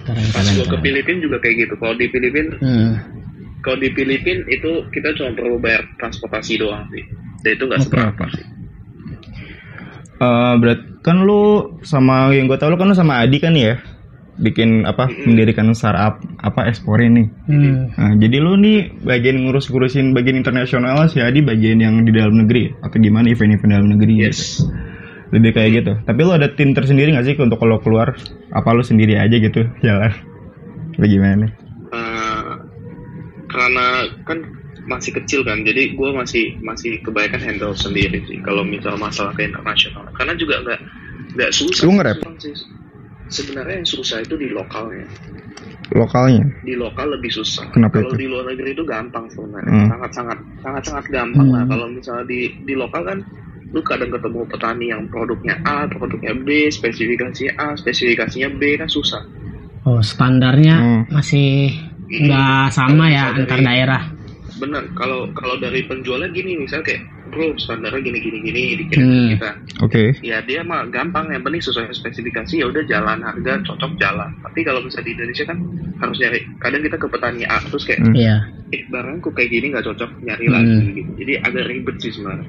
Keren, 0.04 0.25
pas 0.30 0.43
keren, 0.43 0.54
gua 0.56 0.67
ke. 0.69 0.78
Filipina 0.82 1.19
juga 1.19 1.38
kayak 1.39 1.56
gitu 1.58 1.73
kalau 1.75 1.95
di 1.95 2.06
Filipina 2.08 2.56
Hmm. 2.58 2.91
Kalau 3.65 3.82
di 3.82 3.89
Filipina 3.89 4.45
itu 4.45 4.86
kita 4.93 5.17
cuma 5.17 5.34
perlu 5.34 5.58
bayar 5.58 5.82
transportasi 5.97 6.62
doang 6.62 6.86
sih 6.93 7.01
dan 7.41 7.51
itu 7.58 7.63
nggak 7.65 7.82
seberapa 7.82 8.25
sih 8.30 8.56
Eh, 10.15 10.54
berat 10.63 11.04
kan 11.04 11.28
lu 11.28 11.75
sama 11.84 12.32
yang 12.32 12.47
gue 12.47 12.56
tau 12.56 12.71
lu 12.71 12.80
kan 12.80 12.88
lu 12.88 12.95
sama 12.95 13.19
Adi 13.19 13.43
kan 13.43 13.51
ya 13.51 13.75
bikin 14.39 14.88
apa 14.88 15.12
mendirikan 15.28 15.71
startup 15.75 16.23
apa 16.39 16.71
eksporin 16.71 17.19
nih. 17.19 17.28
Hmm. 17.51 17.80
Nah, 17.95 18.13
jadi 18.19 18.39
lu 18.39 18.56
nih 18.60 19.04
bagian 19.04 19.43
ngurus-ngurusin 19.43 20.15
bagian 20.15 20.39
internasional 20.39 21.08
si 21.12 21.19
Adi 21.19 21.43
bagian 21.43 21.84
yang 21.84 22.04
di 22.08 22.15
dalam 22.15 22.36
negeri 22.43 22.71
atau 22.80 22.95
gimana 22.95 23.28
event-event 23.28 23.71
dalam 23.75 23.91
negeri 23.91 24.23
gitu. 24.23 24.28
yes 24.28 24.39
Lebih 25.36 25.51
kayak 25.51 25.71
gitu. 25.84 25.91
Tapi 26.08 26.19
lu 26.23 26.32
ada 26.32 26.47
tim 26.51 26.71
tersendiri 26.71 27.12
gak 27.12 27.28
sih 27.28 27.36
untuk 27.36 27.60
kalau 27.60 27.84
keluar 27.84 28.15
apa 28.56 28.69
lu 28.71 28.84
sendiri 28.88 29.19
aja 29.19 29.36
gitu 29.36 29.67
jalan? 29.84 30.15
Bagaimana? 30.95 31.51
Karena 33.56 33.86
kan 34.28 34.39
masih 34.86 35.12
kecil 35.18 35.41
kan 35.41 35.65
jadi 35.65 35.96
gue 35.98 36.10
masih 36.13 36.62
masih 36.62 37.02
kebanyakan 37.02 37.41
handle 37.41 37.74
sendiri 37.74 38.22
sih 38.30 38.38
kalau 38.46 38.62
misal 38.62 38.94
masalah 39.02 39.34
ke 39.34 39.48
internasional 39.48 40.06
karena 40.13 40.38
juga 40.38 40.62
nggak 40.62 40.80
nggak 41.34 41.52
susah 41.56 41.84
Lu 41.89 41.98
nge-rap? 41.98 42.18
sebenarnya 43.26 43.82
yang 43.82 43.89
susah 43.89 44.22
itu 44.22 44.36
di 44.38 44.54
lokalnya 44.54 45.10
Lokalnya. 45.96 46.46
di 46.65 46.74
lokal 46.78 47.18
lebih 47.18 47.30
susah 47.34 47.65
Kenapa 47.74 48.02
kalau 48.02 48.13
di 48.13 48.26
luar 48.30 48.46
negeri 48.50 48.74
itu 48.74 48.84
gampang 48.86 49.26
sebenarnya 49.32 49.74
Hmm. 49.74 49.89
sangat 49.89 50.12
sangat 50.13 50.38
sangat 50.62 50.84
sangat 50.86 51.06
gampang 51.10 51.48
lah 51.50 51.62
Hmm. 51.65 51.72
kalau 51.72 51.88
misalnya 51.89 52.26
di 52.30 52.39
di 52.62 52.74
lokal 52.78 53.02
kan 53.06 53.18
lu 53.74 53.82
kadang 53.82 54.12
ketemu 54.13 54.39
petani 54.46 54.86
yang 54.94 55.02
produknya 55.10 55.56
A 55.65 55.89
produknya 55.89 56.34
B 56.46 56.70
spesifikasinya 56.70 57.54
A 57.58 57.68
spesifikasinya 57.74 58.50
B 58.54 58.78
kan 58.78 58.89
susah 58.89 59.24
Oh, 59.86 60.02
standarnya 60.02 60.76
Hmm. 60.82 61.02
masih 61.13 61.70
nggak 62.08 62.65
sama 62.70 63.06
ya 63.08 63.24
Kalau 63.28 63.38
antar 63.39 63.58
dari- 63.58 63.65
daerah. 63.65 64.04
benar 64.56 64.84
kalau 64.96 65.28
kalau 65.34 65.56
dari 65.58 65.84
penjualnya 65.84 66.32
gini 66.32 66.56
misalnya 66.56 66.88
kayak 66.88 67.04
bro 67.28 67.52
standarnya 67.58 68.00
gini 68.00 68.18
gini 68.18 68.38
gini 68.39 68.62
dikirim 68.78 69.04
Hmm. 69.04 69.30
kita 69.30 69.50
Oke. 69.84 70.04
ya 70.22 70.39
dia 70.39 70.63
mah 70.63 70.88
gampang 70.88 71.28
yang 71.28 71.44
penting 71.44 71.60
sesuai 71.60 71.91
spesifikasi 71.91 72.54
ya 72.56 72.65
udah 72.65 72.80
jalan 72.86 73.20
harga 73.20 73.60
cocok 73.65 73.91
jalan 73.98 74.32
tapi 74.39 74.63
kalau 74.63 74.80
misalnya 74.80 75.06
di 75.06 75.13
Indonesia 75.13 75.44
kan 75.44 75.58
harus 75.98 76.18
nyari 76.18 76.39
kadang 76.58 76.82
kita 76.82 76.96
ke 76.96 77.08
petani 77.10 77.44
A 77.44 77.58
terus 77.62 77.84
kayak 77.84 78.00
Hmm. 78.00 78.15
Iya. 78.15 78.36
eh 78.72 78.82
barangku 78.88 79.28
kayak 79.30 79.50
gini 79.52 79.65
nggak 79.70 79.86
cocok 79.86 80.10
nyari 80.24 80.46
Hmm. 80.46 80.54
lagi 80.56 80.74
gitu 80.94 81.12
jadi 81.18 81.34
agak 81.44 81.63
ribet 81.68 81.96
sih 82.00 82.12
sebenarnya 82.12 82.48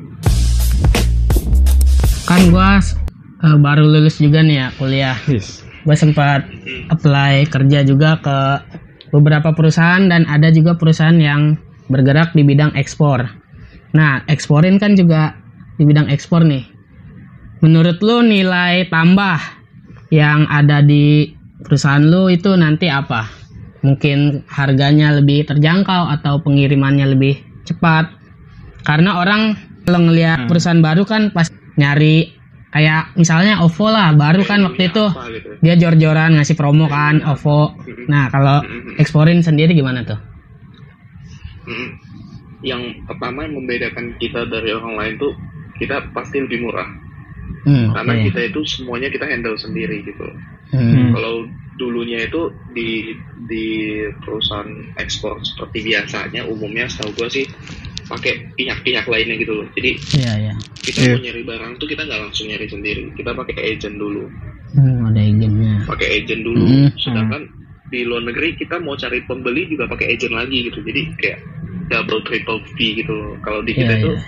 kan 2.22 2.40
gua 2.50 2.78
eh, 3.36 3.56
baru 3.56 3.84
lulus 3.84 4.16
juga 4.16 4.40
nih 4.40 4.56
ya 4.56 4.68
kuliah 4.74 5.16
Yes. 5.26 5.66
gue 5.82 5.96
sempat 5.96 6.46
Hmm. 6.46 6.86
apply 6.88 7.46
kerja 7.46 7.82
juga 7.82 8.18
ke 8.18 8.38
beberapa 9.16 9.56
perusahaan 9.56 10.04
dan 10.04 10.28
ada 10.28 10.52
juga 10.52 10.76
perusahaan 10.76 11.16
yang 11.16 11.56
bergerak 11.88 12.36
di 12.36 12.44
bidang 12.44 12.76
ekspor. 12.76 13.24
Nah, 13.96 14.20
eksporin 14.28 14.76
kan 14.76 14.92
juga 14.92 15.32
di 15.80 15.88
bidang 15.88 16.12
ekspor 16.12 16.44
nih. 16.44 16.68
Menurut 17.64 18.04
lu 18.04 18.20
nilai 18.20 18.84
tambah 18.92 19.40
yang 20.12 20.44
ada 20.52 20.84
di 20.84 21.32
perusahaan 21.64 22.04
lu 22.04 22.28
itu 22.28 22.52
nanti 22.52 22.92
apa? 22.92 23.24
Mungkin 23.80 24.44
harganya 24.52 25.16
lebih 25.16 25.48
terjangkau 25.48 26.12
atau 26.20 26.44
pengirimannya 26.44 27.16
lebih 27.16 27.40
cepat. 27.64 28.12
Karena 28.84 29.16
orang 29.16 29.56
kalau 29.88 30.04
ngelihat 30.04 30.44
perusahaan 30.50 30.84
baru 30.84 31.08
kan 31.08 31.32
pas 31.32 31.48
nyari 31.80 32.35
kayak 32.70 33.14
misalnya 33.14 33.62
OVO 33.62 33.86
lah 33.88 34.12
baru 34.12 34.42
kan 34.42 34.60
waktu 34.66 34.90
itu. 34.90 35.04
Apa 35.06 35.30
gitu. 35.32 35.50
dia 35.62 35.74
jor-joran 35.78 36.36
ngasih 36.36 36.56
promo 36.58 36.86
kan 36.90 37.22
OVO. 37.22 37.78
Nah 38.10 38.28
kalau 38.28 38.62
eksporin 38.98 39.40
sendiri 39.40 39.72
gimana 39.72 40.02
tuh? 40.02 40.18
Yang 42.62 43.02
pertama 43.06 43.46
yang 43.46 43.54
membedakan 43.62 44.14
kita 44.18 44.46
dari 44.50 44.74
orang 44.74 44.94
lain 44.98 45.14
tuh 45.18 45.32
kita 45.78 46.10
pasti 46.16 46.40
lebih 46.42 46.66
murah. 46.66 46.88
Hmm, 47.66 47.90
karena 47.90 48.14
kita 48.22 48.40
itu 48.46 48.60
semuanya 48.62 49.10
kita 49.10 49.26
handle 49.26 49.58
sendiri 49.58 49.98
gitu. 50.06 50.26
Hmm, 50.70 51.10
Kalau 51.14 51.46
dulunya 51.76 52.26
itu 52.26 52.50
di 52.72 53.14
di 53.50 53.66
perusahaan 54.22 54.70
ekspor 54.96 55.42
seperti 55.42 55.82
biasanya 55.82 56.46
umumnya 56.46 56.88
setahu 56.88 57.10
gua 57.18 57.28
sih 57.28 57.46
pakai 58.06 58.32
pihak-pihak 58.54 59.04
lainnya 59.04 59.36
gitu 59.36 59.52
loh. 59.52 59.66
Jadi 59.74 59.90
Iya 60.14 60.32
iya. 60.40 60.54
kita 60.80 60.98
Iya. 61.00 61.12
mau 61.12 61.20
nyari 61.20 61.42
barang 61.42 61.72
tuh 61.76 61.86
kita 61.86 62.02
nggak 62.02 62.20
langsung 62.22 62.46
nyari 62.46 62.66
sendiri. 62.66 63.02
Kita 63.12 63.30
pakai 63.32 63.56
agent 63.66 63.96
dulu, 63.96 64.24
Hmm, 64.72 64.98
ada 65.04 65.20
agennya. 65.20 65.72
pakai 65.84 66.08
agent 66.16 66.42
dulu. 66.42 66.64
Hmm. 66.64 66.88
Sedangkan 66.96 67.42
di 67.86 68.02
luar 68.02 68.22
negeri 68.22 68.54
kita 68.54 68.78
mau 68.78 68.94
cari 68.94 69.22
pembeli 69.22 69.66
juga 69.66 69.86
pakai 69.86 70.12
agent 70.12 70.34
lagi 70.34 70.58
gitu. 70.64 70.78
Jadi 70.80 71.00
kayak 71.16 71.38
double 71.86 72.22
triple 72.22 72.58
fee 72.74 72.98
gitu 72.98 73.10
loh. 73.10 73.34
Kalau 73.40 73.62
di 73.62 73.72
kita 73.72 73.92
Iya 73.92 74.00
itu 74.00 74.10
iya. 74.12 74.22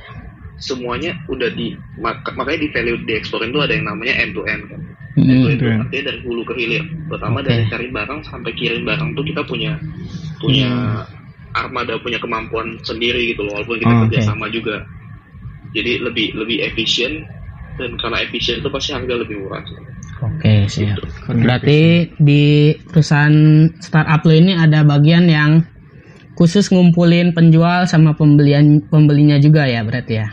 semuanya 0.58 1.12
udah 1.28 1.50
di 1.50 1.70
mak- 1.96 2.34
makanya 2.34 2.60
di 2.60 2.68
value 2.70 2.98
di 3.04 3.14
eksporin 3.14 3.50
tuh 3.50 3.62
ada 3.62 3.74
yang 3.74 3.86
namanya 3.86 4.14
end 4.16 4.34
to 4.34 4.42
end 4.44 4.62
kan. 4.66 4.80
To 5.14 5.20
Hmm, 5.20 5.50
tuh 5.52 5.66
end. 5.66 5.82
artinya 5.82 6.04
dari 6.08 6.20
hulu 6.22 6.42
ke 6.42 6.54
hilir. 6.54 6.82
Pertama 7.06 7.38
Oke. 7.38 7.46
dari 7.48 7.62
cari 7.66 7.86
barang 7.88 8.20
sampai 8.24 8.50
kirim 8.54 8.82
barang 8.82 9.10
tuh 9.14 9.24
kita 9.24 9.42
punya 9.42 9.74
punya 10.38 10.70
Hmm. 10.70 11.17
Armada 11.66 11.98
punya 11.98 12.18
kemampuan 12.22 12.78
sendiri 12.86 13.34
gitu 13.34 13.42
loh 13.42 13.58
walaupun 13.58 13.78
kita 13.82 13.90
Oh, 13.90 14.00
kerja 14.06 14.18
oke. 14.22 14.28
sama 14.28 14.46
juga. 14.52 14.76
Jadi 15.74 16.00
lebih 16.00 16.32
lebih 16.38 16.64
efisien 16.64 17.26
dan 17.76 17.94
karena 17.98 18.22
efisien 18.22 18.62
itu 18.62 18.68
pasti 18.70 18.90
harga 18.94 19.14
lebih 19.18 19.36
murah. 19.42 19.62
Oke 20.18 20.66
siap. 20.66 20.98
Berarti 21.30 22.10
di 22.18 22.74
perusahaan 22.90 23.68
startup 23.78 24.24
lo 24.26 24.34
ini 24.34 24.56
ada 24.56 24.82
bagian 24.82 25.30
yang 25.30 25.62
khusus 26.34 26.70
ngumpulin 26.70 27.34
penjual 27.34 27.86
sama 27.86 28.14
pembelian 28.14 28.82
pembelinya 28.86 29.38
juga 29.38 29.66
ya 29.66 29.82
berarti 29.86 30.14
ya. 30.18 30.28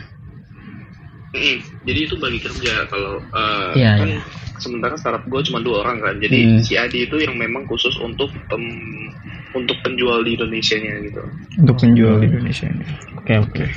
Mm-mm. 1.36 1.58
Jadi 1.86 2.00
itu 2.08 2.14
bagi 2.16 2.40
kerja 2.40 2.88
kalau 2.88 3.20
uh, 3.30 3.70
Iya, 3.76 3.92
kan 4.00 4.08
iya. 4.08 4.20
Sementara 4.58 4.94
startup 4.96 5.24
gue 5.24 5.40
cuma 5.44 5.60
dua 5.60 5.86
orang 5.86 5.98
kan. 6.00 6.14
Jadi 6.18 6.38
Hmm. 6.38 6.60
si 6.62 6.74
Adi 6.74 7.04
itu 7.04 7.16
yang 7.18 7.36
memang 7.36 7.64
khusus 7.64 7.94
untuk 7.98 8.28
pem- 8.46 9.12
untuk 9.52 9.76
penjual 9.80 10.20
di 10.20 10.36
Indonesia 10.36 10.76
nya 10.76 10.94
gitu. 11.00 11.22
Untuk 11.58 11.76
penjual 11.80 12.20
di 12.20 12.26
Indonesia 12.28 12.66
ini. 12.68 12.84
Oke 13.16 13.34
oke. 13.36 13.64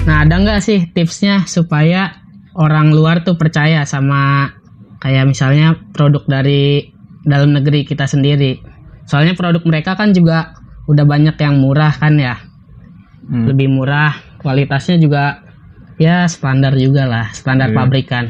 Nah 0.00 0.24
ada 0.24 0.40
nggak 0.40 0.64
sih 0.64 0.88
tipsnya 0.90 1.44
supaya 1.44 2.24
orang 2.56 2.88
luar 2.90 3.20
tuh 3.20 3.36
percaya 3.36 3.84
sama 3.84 4.48
kayak 4.96 5.28
misalnya 5.28 5.76
produk 5.92 6.24
dari 6.24 6.88
dalam 7.20 7.52
negeri 7.52 7.84
kita 7.84 8.08
sendiri. 8.08 8.58
Soalnya 9.04 9.36
produk 9.36 9.60
mereka 9.60 10.00
kan 10.00 10.16
juga 10.16 10.56
udah 10.88 11.04
banyak 11.04 11.36
yang 11.36 11.60
murah 11.60 11.92
kan 11.94 12.16
ya. 12.16 12.36
Hmm. 13.20 13.46
lebih 13.46 13.70
murah 13.70 14.10
kualitasnya 14.42 14.98
juga 14.98 15.49
ya 16.00 16.24
standar 16.26 16.72
juga 16.80 17.04
lah 17.04 17.28
standar 17.36 17.68
Iya. 17.70 17.76
pabrikan 17.76 18.24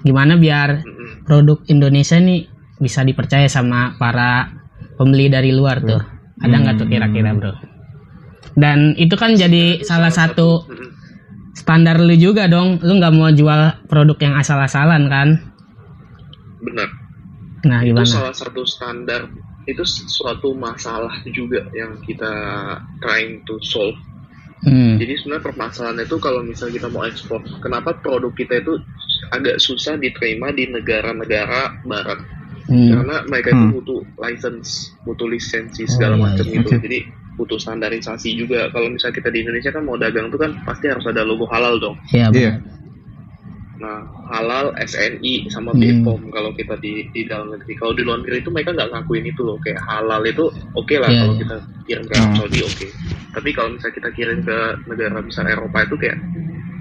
gimana 0.00 0.40
biar 0.40 0.80
Mm-mm. 0.80 1.28
produk 1.28 1.60
Indonesia 1.68 2.16
nih 2.16 2.48
bisa 2.80 3.04
dipercaya 3.04 3.44
sama 3.44 3.92
para 4.00 4.48
pembeli 4.96 5.28
dari 5.28 5.52
luar 5.52 5.84
tuh 5.84 6.00
ada 6.40 6.56
nggak 6.56 6.80
tuh 6.80 6.88
kira-kira 6.88 7.36
bro 7.36 7.52
dan 8.56 8.96
itu 8.96 9.12
kan 9.20 9.36
jadi 9.36 9.84
salah 9.84 10.08
satu 10.08 10.64
Mm-mm. 10.64 10.88
standar 11.52 12.00
lu 12.00 12.16
juga 12.16 12.48
dong 12.48 12.80
lu 12.80 12.96
nggak 12.96 13.12
mau 13.12 13.28
jual 13.28 13.84
produk 13.84 14.16
yang 14.24 14.34
asal-asalan 14.40 15.04
kan 15.12 15.28
Benar. 16.64 16.88
nah 17.68 17.84
Itu 17.84 17.92
gimana 17.92 18.08
salah 18.08 18.32
satu 18.32 18.64
standar 18.64 19.28
itu 19.68 19.84
suatu 19.84 20.56
masalah 20.56 21.12
juga 21.30 21.60
yang 21.76 22.00
kita 22.02 22.32
trying 22.98 23.44
to 23.44 23.60
solve. 23.60 23.94
Hmm. 24.62 24.94
Jadi 24.98 25.12
sebenarnya 25.16 25.44
permasalahannya 25.44 26.04
itu 26.04 26.16
kalau 26.18 26.40
misalnya 26.42 26.74
kita 26.80 26.88
mau 26.88 27.04
ekspor, 27.04 27.40
kenapa 27.60 27.96
produk 27.96 28.32
kita 28.32 28.60
itu 28.60 28.76
agak 29.30 29.56
susah 29.58 29.96
diterima 29.96 30.50
di 30.50 30.68
negara-negara 30.68 31.80
barat? 31.84 32.20
Hmm. 32.70 32.90
Karena 32.92 33.16
mereka 33.26 33.48
itu 33.50 33.64
Hmm. 33.66 33.74
butuh 33.74 34.00
license, 34.20 34.94
butuh 35.02 35.26
lisensi 35.26 35.82
Oh, 35.84 35.90
segala 35.90 36.14
iya, 36.14 36.22
macam 36.22 36.44
iya. 36.46 36.54
gitu. 36.60 36.68
Oke. 36.70 36.82
Jadi 36.86 36.98
butuh 37.34 37.58
standarisasi 37.58 38.28
juga. 38.36 38.68
Kalau 38.70 38.86
misalnya 38.92 39.16
kita 39.16 39.28
di 39.32 39.38
Indonesia 39.42 39.70
kan 39.72 39.82
mau 39.82 39.96
dagang 39.96 40.28
tuh 40.28 40.38
kan 40.38 40.52
pasti 40.62 40.86
harus 40.86 41.02
ada 41.08 41.24
logo 41.24 41.48
halal 41.48 41.80
dong. 41.80 41.96
ya 42.12 42.28
Iya. 42.30 42.60
benar. 42.60 42.60
Nah, 43.80 44.04
halal, 44.28 44.76
SNI, 44.76 45.48
sama 45.48 45.72
Hmm. 45.72 45.80
BPOM 45.80 46.28
kalau 46.28 46.52
kita 46.52 46.76
di 46.76 47.08
di 47.10 47.24
dalam 47.24 47.48
negeri. 47.48 47.72
Kalau 47.74 47.96
di 47.96 48.04
luar 48.04 48.20
negeri 48.20 48.44
itu 48.44 48.52
mereka 48.52 48.76
nggak 48.76 48.92
ngakuin 48.92 49.24
itu 49.24 49.40
loh. 49.40 49.56
Kayak 49.64 49.80
halal 49.88 50.20
itu 50.22 50.44
oke 50.76 50.94
lah 51.00 51.08
Iya, 51.08 51.18
kalau 51.18 51.32
iya. 51.32 51.40
kita 51.40 51.56
kirim 51.88 52.04
ke 52.04 52.14
Arab 52.14 52.28
Hmm. 52.28 52.36
Saudi 52.36 52.58
oke. 52.60 52.86
Tapi 53.30 53.48
kalau 53.56 53.68
misalnya 53.72 53.94
kita 53.96 54.08
kirim 54.12 54.38
ke 54.44 54.58
negara 54.84 55.18
besar 55.24 55.44
Eropa 55.48 55.78
itu 55.80 55.96
kayak 55.96 56.18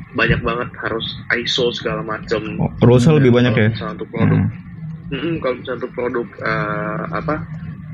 banyak 0.10 0.40
banget 0.42 0.70
harus 0.84 1.06
ISO 1.32 1.72
segala 1.72 2.02
macam. 2.04 2.42
Oh, 2.60 2.72
rulesnya 2.84 3.16
lebih 3.16 3.32
banyak 3.32 3.54
ya. 3.56 3.68
misalnya 3.72 3.96
untuk 3.96 4.10
produk, 4.12 4.40
Hmm. 4.44 4.52
Mm-mm, 5.10 5.34
kalau 5.40 5.56
misalnya 5.56 5.78
untuk 5.80 5.94
produk 5.96 6.28
eh, 6.38 7.02
apa 7.16 7.36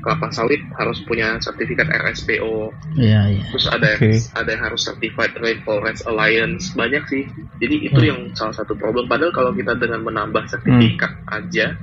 kelapa 0.06 0.30
sawit 0.30 0.62
harus 0.78 1.02
punya 1.02 1.34
sertifikat 1.42 1.90
RSPO. 1.90 2.70
iya 2.94 3.26
iya 3.26 3.42
Terus 3.50 3.66
ada 3.66 3.88
Oke. 3.98 4.14
ada 4.38 4.48
yang 4.48 4.62
harus 4.62 4.86
certified 4.86 5.34
Rainforest 5.34 6.06
Alliance 6.06 6.70
banyak 6.72 7.02
sih. 7.10 7.26
Jadi 7.58 7.90
itu 7.90 7.98
Hmm. 7.98 8.06
yang 8.06 8.20
salah 8.32 8.54
satu 8.54 8.78
problem. 8.78 9.10
Padahal 9.10 9.34
kalau 9.34 9.50
kita 9.50 9.74
dengan 9.74 10.06
menambah 10.06 10.46
sertifikat 10.46 11.10
aja 11.26 11.74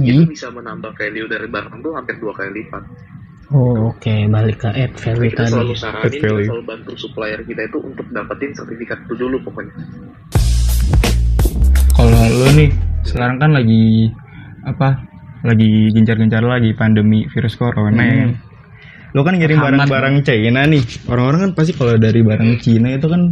itu 0.00 0.24
Hmm. 0.24 0.32
bisa 0.32 0.48
menambah 0.48 0.96
value 0.96 1.28
dari 1.28 1.44
barang 1.44 1.76
tuh 1.78 1.92
hampir 1.92 2.16
dua 2.16 2.32
kali 2.32 2.64
lipat. 2.64 2.80
oh 3.48 3.92
oke 3.92 4.14
balik 4.28 4.60
ke 4.60 4.68
add 4.68 4.92
Jadi 4.92 5.04
value 5.04 5.28
kita 5.28 5.42
tadi 5.42 5.52
selalu 5.52 5.74
saranin, 5.74 6.04
Add 6.04 6.12
kita 6.16 6.28
selalu 6.44 6.64
bantu 6.64 6.92
supplier 6.96 7.40
kita 7.42 7.62
itu 7.64 7.78
untuk 7.80 8.06
dapetin 8.08 8.52
sertifikat 8.52 8.98
itu 9.04 9.14
dulu 9.16 9.36
pokoknya. 9.40 9.72
Kalau 11.90 12.20
lu 12.30 12.48
nih 12.54 12.70
sekarang 13.02 13.36
kan 13.36 13.50
lagi 13.52 14.12
apa? 14.62 15.07
Lagi 15.40 15.90
gencar-gencar 15.90 16.42
lagi 16.42 16.72
pandemi 16.72 17.26
virus 17.26 17.54
corona. 17.54 17.92
Hmm. 17.94 18.02
ya. 18.02 18.26
Lu 19.10 19.22
kan 19.22 19.34
ngirim 19.34 19.56
barang-barang 19.56 20.20
China 20.20 20.64
nih. 20.64 20.82
Orang-orang 21.06 21.40
kan 21.40 21.52
pasti 21.54 21.72
kalau 21.72 21.94
dari 21.94 22.20
barang 22.20 22.60
Cina 22.60 22.92
itu 22.92 23.06
kan 23.06 23.22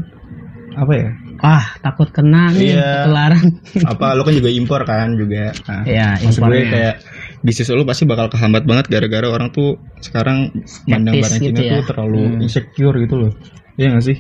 apa 0.73 0.93
ya? 0.93 1.11
wah 1.37 1.61
takut 1.79 2.09
kena 2.09 2.49
nih 2.49 2.73
Iya. 2.73 3.05
ketularan 3.05 3.45
apa 3.93 4.07
lu 4.17 4.25
kan 4.25 4.33
juga 4.33 4.49
impor 4.49 4.81
kan 4.83 5.13
juga. 5.15 5.53
Nah, 5.69 5.85
Iya, 5.85 6.09
maksud 6.19 6.41
gue 6.43 6.65
kayak 6.65 6.95
bisnis 7.41 7.69
lu 7.71 7.85
pasti 7.85 8.09
bakal 8.09 8.33
kehambat 8.33 8.65
banget 8.65 8.89
gara-gara 8.89 9.29
orang 9.29 9.53
tuh 9.53 9.77
sekarang 10.01 10.49
mandang 10.89 11.21
barang 11.21 11.37
gitu 11.39 11.53
Cina 11.53 11.61
ya. 11.61 11.73
tuh 11.77 11.93
terlalu 11.93 12.21
Hmm. 12.25 12.41
insecure 12.41 12.97
gitu 12.99 13.15
loh. 13.21 13.33
Iya 13.77 13.93
gak 13.93 14.05
sih? 14.05 14.17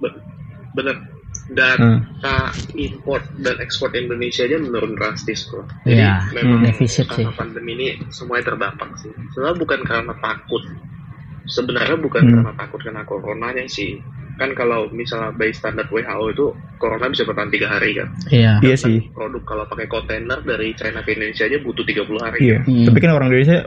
Be- 0.00 0.16
Bener. 0.72 0.96
Dan 1.52 1.76
Hmm. 1.76 2.00
data 2.16 2.48
import 2.72 3.20
dan 3.36 3.56
ekspor 3.58 3.92
Indonesia 3.92 4.42
aja 4.42 4.56
menurun 4.56 4.94
drastis 4.94 5.44
kok. 5.44 5.68
Jadi 5.82 5.98
Iya, 5.98 6.24
memang 6.32 6.64
defisit 6.64 7.04
sih. 7.06 7.20
karena 7.20 7.32
pandemi 7.34 7.72
ini 7.74 7.88
semuanya 8.08 8.44
terdampak 8.48 8.88
sih. 8.96 9.12
Sebenarnya 9.30 9.56
bukan 9.58 9.80
karena 9.82 10.14
takut. 10.16 10.62
Sebenarnya 11.44 11.96
bukan 11.98 12.22
Hmm. 12.22 12.34
karena 12.38 12.52
takut 12.56 12.80
karena 12.80 13.02
coronanya 13.02 13.64
sih. 13.66 13.98
Kan 14.32 14.54
kalau 14.54 14.88
misalnya 14.88 15.28
by 15.30 15.52
standar 15.52 15.84
WHO 15.86 16.24
itu 16.30 16.46
corona 16.78 17.04
bisa 17.06 17.22
bertahan 17.22 17.50
tiga 17.50 17.68
hari 17.68 17.92
kan. 17.92 18.08
iya 18.30 18.56
Iya 18.58 18.76
sih. 18.78 18.98
Produk 19.12 19.44
kalau 19.44 19.64
pakai 19.66 19.84
kontainer 19.86 20.40
dari 20.40 20.72
China 20.72 20.98
ke 21.00 21.12
Indonesia 21.12 21.44
aja 21.44 21.58
butuh 21.58 21.84
30 21.84 22.16
hari. 22.18 22.38
Iya. 22.42 22.58
Hmm. 22.62 22.86
Tapi 22.86 22.98
kan 22.98 23.10
orang 23.12 23.28
Indonesia 23.28 23.60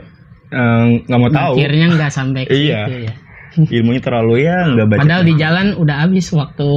eh, 0.46 0.84
nggak 1.04 1.20
mau 1.20 1.30
tahu. 1.32 1.52
akhirnya 1.54 1.86
nggak 1.92 2.12
sampai 2.12 2.42
ke 2.44 2.50
Iya. 2.52 2.82
situ 2.84 2.98
ya 3.04 3.14
Ilmunya 3.56 3.98
terlalu 4.00 4.34
ya 4.42 4.56
nggak 4.68 4.86
baca. 4.86 5.00
padahal 5.00 5.22
di 5.24 5.34
jalan 5.34 5.66
udah 5.74 5.96
habis 5.98 6.26
waktu 6.30 6.68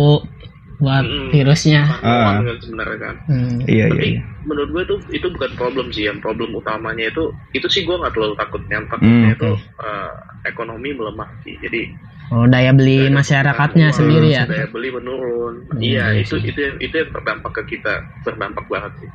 buat 0.79 1.03
Mm. 1.03 1.27
virusnya. 1.29 1.83
Ah. 1.99 2.39
kan 2.39 2.55
sebenarnya 2.57 2.97
kan 2.97 3.15
Hmm. 3.27 3.59
Iya 3.61 3.85
iya. 3.85 3.87
tapi 3.91 4.07
iya. 4.09 4.21
menurut 4.41 4.69
gue 4.69 4.81
itu 4.81 4.95
itu 5.13 5.27
bukan 5.29 5.51
problem 5.53 5.87
sih 5.89 6.03
yang 6.03 6.17
problem 6.17 6.49
utamanya 6.53 7.05
itu 7.05 7.23
itu 7.51 7.67
sih 7.67 7.83
gue 7.83 7.93
nggak 7.93 8.11
terlalu 8.11 8.33
takut 8.33 8.61
yang 8.65 8.83
takutnya 8.85 9.27
Hmm, 9.27 9.35
itu 9.35 9.51
eh, 9.77 10.11
ekonomi 10.45 10.89
melemah 10.91 11.27
sih 11.41 11.55
jadi 11.59 11.83
Oh 12.29 12.45
daya 12.45 12.69
beli 12.71 13.03
daya 13.03 13.11
masyarakatnya 13.11 13.87
uang, 13.87 13.97
sendiri 13.97 14.27
ya. 14.29 14.43
daya 14.45 14.67
beli 14.67 14.89
menurun 14.89 15.55
Hmm, 15.67 15.81
iya 15.81 16.09
iya 16.09 16.21
itu 16.21 16.37
sih. 16.37 16.47
itu 16.47 16.59
yang 16.61 16.75
itu 16.79 16.95
yang 16.95 17.09
berdampak 17.11 17.51
ke 17.53 17.63
kita 17.69 17.93
berdampak 18.21 18.65
banget 18.65 18.93
sih 18.97 19.09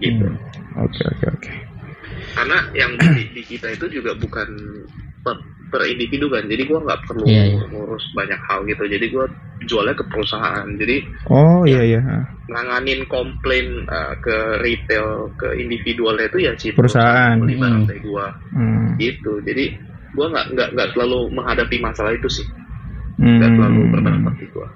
gitu 0.00 0.26
Hmm. 0.26 0.40
Oke 0.78 1.02
oke 1.04 1.26
oke. 1.30 1.52
karena 2.32 2.58
yang 2.72 2.92
di, 2.96 3.32
di 3.32 3.42
kita 3.42 3.68
itu 3.70 3.88
juga 3.90 4.12
bukan 4.14 4.48
per, 5.26 5.34
per 5.66 5.82
individu 5.82 6.30
kan 6.30 6.46
jadi 6.46 6.62
gue 6.62 6.78
nggak 6.78 7.00
perlu 7.10 7.26
Iya, 7.26 7.42
iya. 7.50 7.64
ngurus 7.66 8.04
banyak 8.14 8.38
hal 8.46 8.62
gitu 8.62 8.86
jadi 8.86 9.06
gue 9.10 9.26
jualnya 9.66 9.98
ke 9.98 10.04
perusahaan 10.06 10.66
jadi 10.78 10.96
Oh 11.26 11.66
iya 11.66 11.82
iya. 11.82 12.00
nanganin 12.46 13.02
komplain 13.10 13.82
uh, 13.90 14.14
ke 14.22 14.36
retail 14.62 15.26
ke 15.34 15.58
individualnya 15.58 16.30
itu 16.30 16.38
ya 16.46 16.52
si 16.54 16.70
Perusahaan. 16.70 17.42
barang 17.42 17.82
Hmm. 17.82 17.90
dari 17.90 18.00
Hmm. 18.54 18.94
gitu 19.02 19.42
jadi 19.42 19.74
gua 20.14 20.30
nggak 20.30 20.46
nggak 20.54 20.68
nggak 20.78 20.88
selalu 20.94 21.18
menghadapi 21.34 21.76
masalah 21.82 22.14
itu 22.14 22.28
sih 22.30 22.46
Hmm. 23.18 23.42
nggak 23.42 23.50
selalu 23.58 23.80
berdampak 23.90 24.34
di 24.38 24.46
gua 24.54 24.68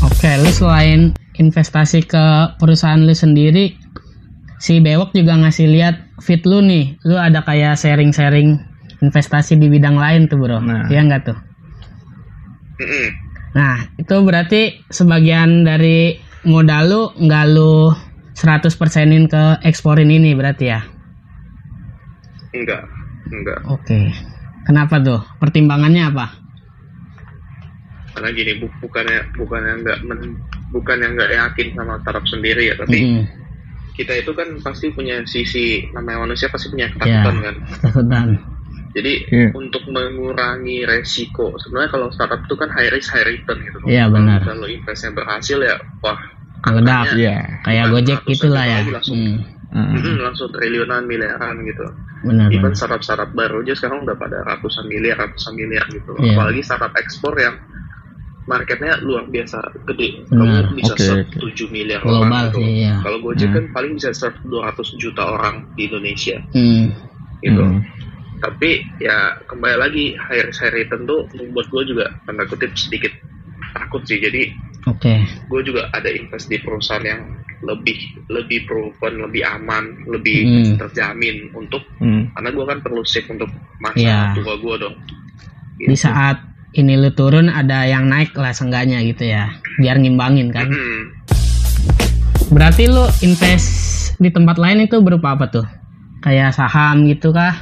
Oke, 0.00 0.30
lu 0.40 0.52
selain 0.52 1.00
investasi 1.36 2.04
ke 2.04 2.24
perusahaan 2.56 3.00
lu 3.00 3.12
sendiri, 3.12 3.72
si 4.60 4.76
Bewok 4.76 5.12
juga 5.12 5.36
ngasih 5.36 5.68
lihat 5.68 6.09
fit 6.22 6.44
lu 6.44 6.60
nih. 6.64 7.00
Lu 7.04 7.16
ada 7.16 7.42
kayak 7.42 7.76
sharing-sharing 7.80 8.60
investasi 9.00 9.56
di 9.56 9.66
bidang 9.66 9.96
lain 9.96 10.28
tuh, 10.28 10.38
Bro. 10.40 10.60
Nah. 10.60 10.86
Iya 10.92 11.00
enggak 11.04 11.32
tuh? 11.32 11.38
Mm-mm. 12.80 13.06
Nah, 13.56 13.76
itu 13.98 14.14
berarti 14.22 14.86
sebagian 14.88 15.66
dari 15.66 16.16
modal 16.46 16.82
lu 16.86 17.02
nggak 17.18 17.44
lu 17.50 17.92
100%in 18.38 19.26
ke 19.28 19.60
eksporin 19.66 20.08
ini 20.08 20.32
berarti 20.32 20.64
ya? 20.70 20.80
enggak 22.50 22.82
enggak 23.30 23.58
Oke. 23.70 24.10
Kenapa 24.66 24.98
tuh? 25.02 25.22
Pertimbangannya 25.38 26.02
apa? 26.10 26.40
karena 28.20 28.36
gini 28.36 28.52
bu, 28.60 28.66
bukannya 28.84 29.18
bukannya 29.38 29.72
nggak 29.80 29.98
men, 30.04 30.20
bukannya 30.74 31.08
nggak 31.16 31.30
yakin 31.30 31.66
sama 31.72 31.96
startup 32.04 32.26
sendiri 32.28 32.68
ya 32.68 32.74
tapi 32.76 32.98
Mm-mm. 33.00 33.24
Kita 34.00 34.12
itu 34.16 34.32
kan 34.32 34.48
pasti 34.60 34.88
punya 34.88 35.20
sisi 35.24 35.84
namanya 35.92 36.24
manusia 36.24 36.48
pasti 36.48 36.68
punya 36.68 36.88
Ya. 36.88 36.92
ketakutan 37.20 37.36
kan 37.38 37.54
Ketakutan. 37.76 38.26
jadi 38.90 39.12
Iya. 39.28 39.48
untuk 39.52 39.82
mengurangi 39.86 40.82
resiko 40.82 41.52
sebenarnya 41.56 41.90
kalau 41.90 42.08
startup 42.08 42.40
itu 42.40 42.54
kan 42.54 42.68
high 42.70 42.88
risk 42.88 43.12
high 43.12 43.24
return 43.24 43.60
gitu 43.60 43.78
Iya, 43.84 44.08
benar. 44.08 44.40
kalau 44.42 44.66
investnya 44.66 45.12
berhasil 45.12 45.58
ya 45.58 45.76
wah 46.00 46.18
Meledak. 46.60 47.16
Iya. 47.16 47.36
Kayak 47.62 47.84
Bukan 47.86 47.94
Gojek 47.96 48.20
gitulah 48.26 48.64
ya. 48.64 48.78
langsung. 48.84 49.16
Hmm. 49.16 49.40
Hmm. 49.70 49.96
Mm, 49.96 50.18
langsung 50.20 50.50
triliunan 50.50 51.06
miliaran 51.06 51.62
gitu 51.62 51.86
Benar. 52.20 52.50
even 52.50 52.74
startup 52.74 53.00
startup 53.00 53.30
baru 53.30 53.62
aja 53.62 53.72
sekarang 53.72 54.02
udah 54.02 54.12
pada 54.12 54.42
ratusan 54.42 54.82
miliar 54.84 55.14
ratusan 55.16 55.54
miliar 55.54 55.86
gitu 55.88 56.10
Iya. 56.18 56.34
apalagi 56.34 56.60
startup 56.60 56.90
ekspor 56.92 57.38
yang 57.38 57.54
marketnya 58.50 58.98
luar 59.00 59.22
biasa 59.24 59.58
gede 59.86 60.26
Benar. 60.26 60.66
kamu 60.66 60.74
bisa 60.74 60.92
Oke, 60.92 61.02
serve 61.06 61.30
oke. 61.30 61.54
7 61.54 61.70
miliar 61.70 62.00
Global 62.02 62.26
orang 62.26 62.44
gitu 62.50 62.58
iya. 62.66 62.94
kalau 62.98 63.18
Gojek 63.22 63.46
Hmm. 63.46 63.54
kan 63.54 63.64
paling 63.70 63.92
bisa 63.94 64.10
serve 64.10 64.38
200 64.42 64.98
juta 64.98 65.22
orang 65.22 65.56
di 65.78 65.86
Indonesia 65.86 66.36
Hmm. 66.50 66.90
gitu 67.38 67.62
Hmm. 67.62 67.78
tapi 68.42 68.70
ya 68.98 69.16
kembali 69.46 69.76
lagi 69.78 70.04
high 70.18 70.42
risk 70.42 70.60
high 70.60 70.74
return 70.74 71.06
tuh 71.06 71.30
membuat 71.32 71.70
gue 71.70 71.82
juga 71.86 72.04
tanda 72.24 72.42
kutip 72.44 72.74
sedikit 72.74 73.12
takut 73.70 74.02
sih 74.02 74.18
jadi 74.18 74.50
Oke. 74.82 75.14
gue 75.46 75.60
juga 75.62 75.86
ada 75.90 76.08
invest 76.08 76.48
di 76.48 76.58
perusahaan 76.58 77.04
yang 77.04 77.22
lebih 77.60 78.00
lebih 78.26 78.64
proven 78.64 79.20
lebih 79.20 79.44
aman 79.44 79.84
lebih 80.08 80.38
Hmm. 80.42 80.74
terjamin 80.80 81.52
untuk 81.52 81.84
Hmm. 82.00 82.32
karena 82.34 82.48
gue 82.50 82.64
kan 82.66 82.78
perlu 82.80 83.04
save 83.04 83.28
untuk 83.28 83.52
masa 83.78 84.00
Iya. 84.00 84.18
tua 84.34 84.56
gue 84.58 84.74
dong 84.80 84.96
Di 85.80 85.96
saat 85.96 86.36
ini 86.72 86.94
lu 86.94 87.10
turun 87.10 87.46
ada 87.46 87.82
yang 87.82 88.06
naik 88.06 88.30
lah 88.32 88.50
seenggaknya 88.50 89.02
gitu 89.02 89.26
ya. 89.26 89.50
Biar 89.76 89.98
ngimbangin 89.98 90.50
kan. 90.50 90.70
Mm-mm. 90.70 91.02
Berarti 92.50 92.86
lu 92.86 93.06
invest 93.20 93.68
di 94.16 94.28
tempat 94.28 94.58
lain 94.58 94.84
itu 94.84 94.98
berupa 94.98 95.34
apa 95.34 95.46
tuh? 95.46 95.66
Kayak 96.20 96.54
saham 96.54 97.06
gitu 97.06 97.30
kah? 97.30 97.54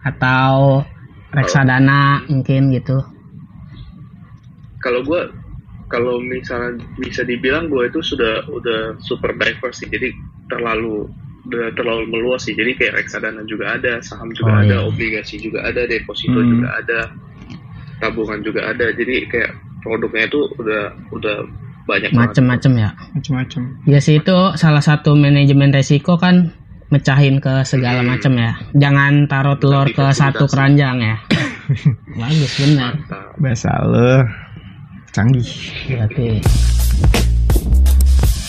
Atau 0.00 0.84
reksadana 1.30 2.26
mungkin 2.26 2.72
gitu. 2.72 2.98
kalau 4.80 5.04
gue 5.04 5.22
kalau 5.86 6.16
misalnya 6.18 6.80
bisa 6.96 7.20
dibilang 7.20 7.68
gue 7.68 7.84
itu 7.84 8.00
sudah 8.00 8.48
udah 8.48 8.96
super 8.98 9.36
diverse 9.36 9.84
sih 9.84 9.92
jadi 9.92 10.08
terlalu 10.48 11.04
udah 11.46 11.68
terlalu 11.76 12.08
meluas 12.08 12.48
sih 12.48 12.56
jadi 12.56 12.72
kayak 12.74 12.94
reksadana 12.96 13.44
juga 13.44 13.76
ada 13.76 14.00
saham 14.00 14.32
juga 14.32 14.50
Oh, 14.50 14.60
ada 14.64 14.76
iya. 14.80 14.88
obligasi 14.88 15.36
juga 15.36 15.68
ada 15.68 15.84
deposito 15.84 16.32
Hmm. 16.34 16.48
juga 16.56 16.68
ada 16.80 16.98
tabungan 18.00 18.40
juga 18.40 18.64
ada 18.66 18.90
jadi 18.90 19.28
kayak 19.28 19.50
produknya 19.80 20.26
itu 20.26 20.40
udah 20.56 20.82
udah 21.10 21.36
banyak. 21.86 22.10
Macem-macem 22.12 22.72
ya. 22.76 22.90
Macam-macam. 23.12 23.62
Ya 23.84 23.98
sih 23.98 24.18
itu 24.18 24.36
salah 24.54 24.80
satu 24.80 25.12
manajemen 25.12 25.70
resiko 25.70 26.16
kan 26.16 26.52
mecahin 26.90 27.38
ke 27.38 27.62
segala 27.62 28.02
Hmm. 28.02 28.10
macam 28.12 28.32
ya. 28.34 28.52
Jangan 28.74 29.26
taruh 29.26 29.56
telur 29.56 29.86
ke 29.86 30.04
satu 30.10 30.44
keranjang 30.46 30.98
ya. 30.98 31.16
Bagus 32.20 32.52
benar. 32.58 32.92
Bahasa 33.36 33.70
lo 33.82 34.26
canggih. 35.10 35.46
Berarti 35.86 36.42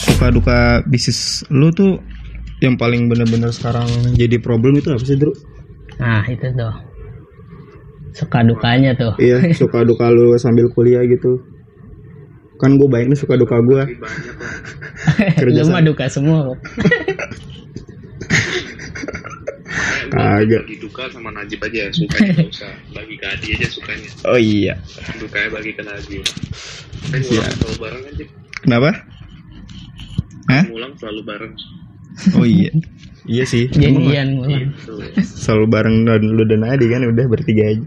Suka 0.01 0.27
duka 0.29 0.59
bisnis 0.85 1.41
lu 1.49 1.69
tuh 1.71 1.97
yang 2.59 2.77
paling 2.77 3.09
bener-bener 3.09 3.49
sekarang 3.49 3.85
jadi 4.13 4.37
problem 4.37 4.77
itu 4.77 4.89
apa 4.89 5.01
sih, 5.01 5.17
Dru? 5.17 5.33
nah 5.97 6.21
itu 6.25 6.45
tuh. 6.51 6.73
Suka 8.11 8.43
dukanya 8.43 8.91
tuh. 8.93 9.15
Iya, 9.17 9.39
suka 9.61 9.81
duka 9.81 10.07
lu 10.07 10.35
sambil 10.35 10.67
kuliah 10.69 11.03
gitu. 11.03 11.39
Kan 12.55 12.77
gue 12.77 12.85
bayangin 12.85 13.15
suka 13.15 13.35
duka 13.35 13.57
gue 13.59 13.81
kerja 15.41 15.61
sama. 15.63 15.81
duka 15.81 16.05
semua. 16.05 16.53
Kagak. 20.11 20.67
bagi 20.67 20.77
duka 20.77 21.07
sama 21.07 21.31
Najib 21.31 21.63
aja 21.63 21.87
sukanya 21.89 22.31
nggak 22.35 22.51
usah 22.53 22.73
bagi 22.91 23.15
ke 23.15 23.25
Adi 23.25 23.47
aja 23.55 23.67
sukanya 23.71 24.09
Oh 24.27 24.35
iya. 24.35 24.75
dukanya 25.15 25.49
bagi 25.49 25.71
ke 25.71 25.81
Najib 25.81 26.23
kan 27.07 27.19
Iya. 27.23 27.43
selalu 27.47 27.75
bareng 27.79 28.01
kan 28.03 28.13
Jib 28.13 28.29
Kenapa? 28.61 28.89
Hah? 30.51 30.63
ngulang 30.67 30.93
selalu 30.99 31.21
bareng 31.23 31.53
Oh 32.35 32.43
iya. 32.43 32.69
iya 33.23 33.43
sih. 33.47 33.71
Janjian 33.71 34.35
mulan. 34.35 34.75
gitu 34.75 34.99
selalu 35.23 35.65
bareng 35.71 35.95
dan 36.03 36.21
lu 36.27 36.43
dan 36.43 36.67
Adi 36.67 36.85
kan 36.91 37.01
udah 37.07 37.25
bertiga 37.25 37.63
aja. 37.71 37.83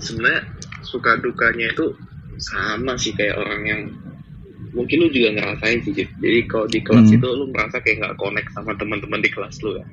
Sebenarnya 0.00 0.42
suka 0.82 1.18
dukanya 1.18 1.68
itu 1.68 1.94
sama 2.36 2.96
sih 2.96 3.12
kayak 3.12 3.36
orang 3.36 3.62
yang 3.62 3.80
mungkin 4.70 4.96
lu 4.96 5.10
juga 5.10 5.28
ngerasain 5.32 5.80
sih 5.80 5.90
Jib. 5.90 6.08
jadi 6.16 6.46
kalau 6.46 6.64
di 6.64 6.78
kelas 6.78 7.04
Hmm. 7.04 7.16
itu 7.16 7.26
lu 7.28 7.44
merasa 7.50 7.76
kayak 7.76 7.98
nggak 7.98 8.14
connect 8.16 8.48
sama 8.50 8.72
teman-teman 8.72 9.18
di 9.18 9.28
kelas 9.28 9.60
lu 9.60 9.74
ya 9.74 9.84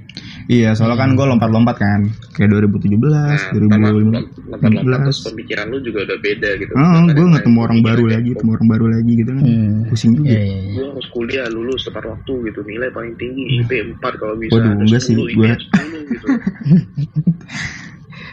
Iya, 0.48 0.72
soalnya 0.72 0.96
kan 0.96 1.12
gue 1.12 1.26
lompat-lompat 1.26 1.76
kan. 1.76 2.08
Kayak 2.32 2.72
2017, 2.72 3.04
nah 3.04 3.36
sama 3.36 3.92
2015. 3.92 4.48
lompat-lompat 4.48 5.00
terus 5.04 5.20
pemikiran 5.28 5.66
lu 5.68 5.78
juga 5.84 6.08
udah 6.08 6.18
beda 6.18 6.56
gitu 6.56 6.72
Oh, 6.72 7.04
gue 7.04 7.28
ketemu 7.36 7.60
orang 7.60 7.80
baru 7.82 8.04
lagi, 8.08 8.30
ketemu 8.32 8.52
orang 8.54 8.68
baru 8.70 8.86
lagi 8.88 9.14
gitu 9.14 9.30
kan. 9.30 9.44
Hmm. 9.44 9.84
Pusing 9.92 10.12
juga. 10.16 10.30
Iya, 10.30 10.40
iya, 10.40 10.56
iya. 10.56 10.72
gue 10.72 10.88
harus 10.88 11.08
kuliah 11.10 11.46
lulus 11.50 11.84
tepat 11.84 12.06
waktu 12.06 12.34
gitu 12.46 12.64
nilai 12.64 12.90
paling 12.90 13.14
tinggi 13.18 13.44
IP 13.60 13.72
4 13.92 14.16
kalau 14.16 14.36
bisa 14.38 14.56
Waduh, 14.56 14.72
enggak 14.78 15.02
sih, 15.04 15.12
10 15.12 15.20
IP 15.20 15.36
gua- 15.36 15.52
10 15.52 16.08
gitu 16.08 16.28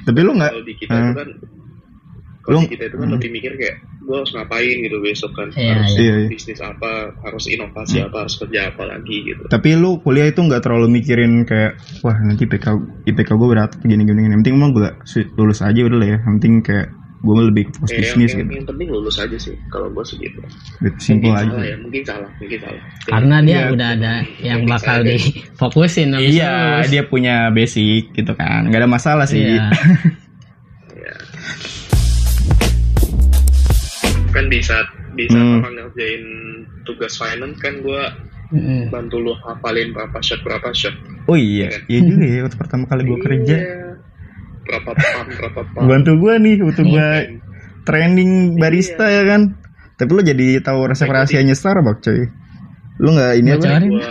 Tapi 0.04 0.20
lu 0.20 0.32
nggak, 0.34 0.52
kalau 0.52 0.62
di 0.62 0.74
kita 0.76 0.94
itu 0.94 1.16
kan 1.16 1.28
kalau 2.44 2.61
kita 2.62 2.85
itu 2.85 2.96
kan 2.96 3.09
lebih 3.11 3.30
mikir 3.30 3.52
kayak 3.54 3.76
gue 3.98 4.12
harus 4.14 4.30
ngapain 4.30 4.76
gitu 4.78 4.96
besok 5.00 5.33
kan 5.33 5.48
Iya, 5.50 5.72
harus 5.74 5.90
iya. 5.94 6.14
Iya. 6.14 6.28
bisnis 6.28 6.61
apa 6.61 6.90
harus 7.18 7.44
inovasi 7.46 7.96
apa 7.98 8.16
harus 8.20 8.37
kerja 8.37 8.68
apa 8.68 8.83
lagi 8.85 9.16
gitu 9.24 9.42
tapi 9.46 9.68
lu 9.74 9.96
kuliah 9.98 10.26
itu 10.26 10.38
nggak 10.38 10.61
terlalu 10.61 10.92
mikirin 10.94 11.42
kayak, 11.42 11.74
wah 12.00 12.12
nanti 12.14 12.44
IPK 12.44 12.66
IPK 13.07 13.30
gue 13.30 13.48
berat 13.48 13.70
gini 13.80 14.02
gini 14.02 14.20
gini. 14.20 14.30
Yang 14.30 14.40
penting 14.42 14.57
emang 14.57 14.70
gue 14.70 14.88
lulus 15.35 15.61
aja 15.61 15.80
udah 15.80 15.96
lah 15.96 16.07
ya. 16.07 16.18
Yang 16.20 16.35
penting 16.35 16.54
kayak 16.61 16.87
gue 17.18 17.35
lebih 17.42 17.64
fokus 17.72 17.88
Eh, 17.88 17.98
bisnis 17.98 18.30
yang, 18.30 18.40
gitu. 18.42 18.52
yang 18.52 18.66
penting 18.66 18.88
lulus 18.90 19.16
aja 19.16 19.37
sih 19.38 19.57
kalau 19.66 19.88
gue 19.88 20.04
segitu 20.04 20.40
Gitu, 20.78 20.96
Simpel 20.98 21.33
mungkin 21.33 21.40
aja. 21.40 21.48
salah 21.50 21.64
ya 21.64 21.76
mungkin 21.80 22.02
salah 22.04 22.30
mungkin 22.37 22.59
salah 22.61 22.83
Karena 23.02 23.37
dia 23.40 23.57
Iya. 23.57 23.72
udah 23.72 23.88
ada 23.90 24.12
yang 24.38 24.61
bakal 24.66 24.96
difokusin 25.02 26.09
Iya, 26.14 26.54
dia 26.85 27.02
punya 27.02 27.48
basic 27.48 28.12
gitu 28.12 28.33
kan. 28.35 28.68
Gak 28.68 28.76
ada 28.78 28.90
masalah 28.90 29.24
sih. 29.24 29.40
Iya. 29.40 29.72
kan 34.35 34.51
di 34.51 34.59
saat 34.59 34.85
di 35.14 35.25
saat 35.25 35.38
Hmm. 35.40 35.62
orang 35.62 35.75
ngerjain 35.79 36.25
tugas 36.83 37.14
finance 37.14 37.57
kan 37.57 37.79
gue 37.79 38.03
Mm-mm. 38.51 38.90
bantu 38.90 39.16
lu 39.18 39.33
hafalin 39.40 39.90
berapa 39.90 40.18
shot 40.20 40.42
berapa 40.42 40.68
shot 40.70 40.92
Oh 41.25 41.35
iya, 41.35 41.70
iya 41.87 42.01
juga 42.03 42.20
ya 42.20 42.40
waktu 42.42 42.59
pertama 42.59 42.85
kali 42.85 43.03
gue 43.05 43.18
kerja. 43.18 43.57
Iya. 43.57 43.81
berapa 44.64 44.90
pam 44.92 45.27
berapa 45.31 45.61
pam 45.66 45.83
Bantu 45.87 46.12
gue 46.18 46.35
nih 46.37 46.55
waktu 46.61 46.83
gue 46.85 46.99
Iya. 46.99 47.40
training 47.83 48.31
barista 48.57 49.07
ya 49.07 49.23
kan. 49.25 49.57
Tapi 49.94 50.11
lu 50.11 50.20
jadi 50.20 50.59
tahu 50.59 50.85
resep 50.85 51.07
rahasianya 51.07 51.55
Starbucks, 51.55 52.03
coy. 52.03 52.27
Lu 52.97 53.12
nggak 53.12 53.33
ini 53.38 53.49
apa? 53.53 53.79
Gua, 53.81 54.09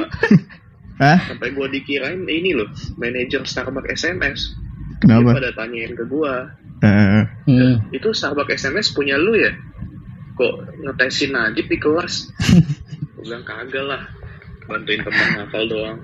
Hah? 1.03 1.19
sampai 1.25 1.49
gua 1.51 1.67
dikirain 1.67 2.21
ini 2.21 2.53
loh 2.53 2.69
manajer 2.95 3.43
Starbucks 3.43 3.91
SMS 3.99 4.55
dia 4.95 5.19
Kenapa? 5.19 5.35
pada 5.35 5.51
tanyain 5.53 5.91
ke 5.91 6.05
gua 6.05 6.53
Eh, 6.79 7.23
Hmm. 7.45 7.79
itu 7.89 8.09
Starbucks 8.09 8.59
SMS 8.61 8.91
punya 8.91 9.15
lu 9.15 9.33
ya 9.33 9.51
kok 10.33 10.53
ngetesin 10.79 11.31
Najib 11.31 11.65
di 11.65 11.77
kelas 11.77 12.13
gua 13.13 13.21
bilang 13.21 13.43
kagak 13.43 13.85
lah 13.85 14.01
bantuin 14.63 14.99
teman 14.99 15.29
hafal 15.39 15.63
doang 15.65 15.97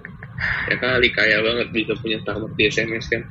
ya 0.67 0.75
kali 0.75 1.09
kaya 1.09 1.37
banget 1.39 1.67
bisa 1.71 1.93
punya 1.97 2.17
Starbucks 2.19 2.55
di 2.55 2.63
SMS 2.65 3.05
kan 3.07 3.21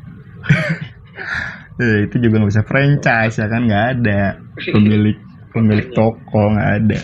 eh, 1.78 1.98
itu 2.06 2.16
juga 2.18 2.34
nggak 2.38 2.50
bisa 2.50 2.64
franchise 2.64 3.36
ya 3.36 3.46
kan 3.46 3.62
nggak 3.64 3.84
ada 3.96 4.20
pemilik 4.66 5.16
pemilik 5.48 5.88
toko 5.90 6.42
nggak 6.52 6.70
ada. 6.78 7.00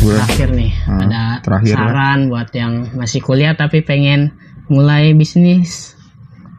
Terakhir 0.00 0.48
nih, 0.56 0.72
Hmm, 0.88 1.00
ada 1.06 1.22
terakhir 1.44 1.76
ya. 1.76 1.78
saran 1.78 2.18
buat 2.32 2.48
yang 2.56 2.72
masih 2.96 3.20
kuliah 3.20 3.52
tapi 3.52 3.84
pengen 3.84 4.32
mulai 4.66 5.12
bisnis. 5.12 5.92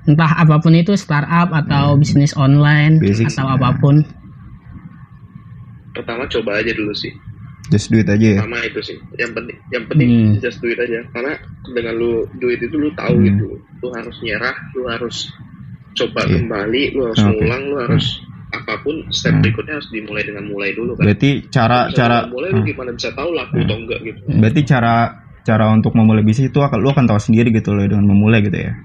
Entah 0.05 0.45
apa 0.45 0.61
pun 0.61 0.77
itu 0.77 0.93
startup 0.93 1.49
atau 1.49 1.97
bisnis 1.97 2.37
online 2.37 3.01
Hmm. 3.01 3.03
Basic. 3.03 3.33
atau 3.33 3.49
apa 3.49 3.69
pun. 3.81 4.05
Pertama 6.01 6.23
coba 6.25 6.51
aja 6.57 6.71
dulu 6.73 6.91
sih 6.91 7.13
just 7.69 7.87
do 7.87 7.97
it 7.97 8.09
aja 8.09 8.19
ya. 8.19 8.39
pertama 8.41 8.59
itu 8.61 8.79
sih 8.83 8.97
yang 9.15 9.31
penting 9.31 9.57
yang 9.69 9.83
penting 9.87 10.09
Hmm. 10.09 10.33
just 10.41 10.57
do 10.59 10.67
it 10.67 10.77
aja 10.77 10.99
karena 11.09 11.33
dengan 11.63 11.93
lu 11.95 12.11
duit 12.35 12.59
itu 12.59 12.75
lu 12.75 12.89
tahu 12.93 13.15
Hmm. 13.15 13.25
gitu 13.25 13.45
lu 13.55 13.87
harus 13.93 14.15
nyerah 14.19 14.55
lu 14.73 14.83
harus 14.85 15.15
coba 15.91 16.21
Iya. 16.23 16.39
kembali 16.39 16.83
lu 16.95 17.01
harus 17.05 17.21
Oke. 17.21 17.31
ngulang 17.31 17.63
lu 17.67 17.77
harus 17.79 18.05
apa 18.51 18.73
pun 18.83 18.95
step 19.09 19.31
Hmm. 19.31 19.41
berikutnya 19.41 19.73
harus 19.79 19.89
dimulai 19.89 20.23
dengan 20.23 20.43
mulai 20.45 20.75
dulu 20.75 20.91
kan 20.99 21.07
Berarti 21.07 21.29
cara 21.47 21.87
Bisa 21.87 21.95
cara 21.95 22.17
mulai 22.27 22.49
lu 22.51 22.59
hmm. 22.59 22.67
gimana 22.67 22.91
bisa 22.91 23.09
tahu 23.15 23.29
laku 23.31 23.55
Hmm. 23.55 23.63
atau 23.63 23.75
enggak 23.79 23.99
gitu 24.03 24.19
berarti 24.27 24.61
cara 24.67 24.93
cara 25.41 25.65
untuk 25.71 25.95
memulai 25.95 26.21
bisnis 26.21 26.51
itu 26.51 26.59
akan 26.59 26.77
lu 26.77 26.91
akan 26.91 27.05
tahu 27.07 27.17
sendiri 27.17 27.49
gitu 27.49 27.71
loh 27.71 27.87
dengan 27.87 28.05
memulai 28.05 28.43
gitu 28.43 28.59
ya. 28.59 28.75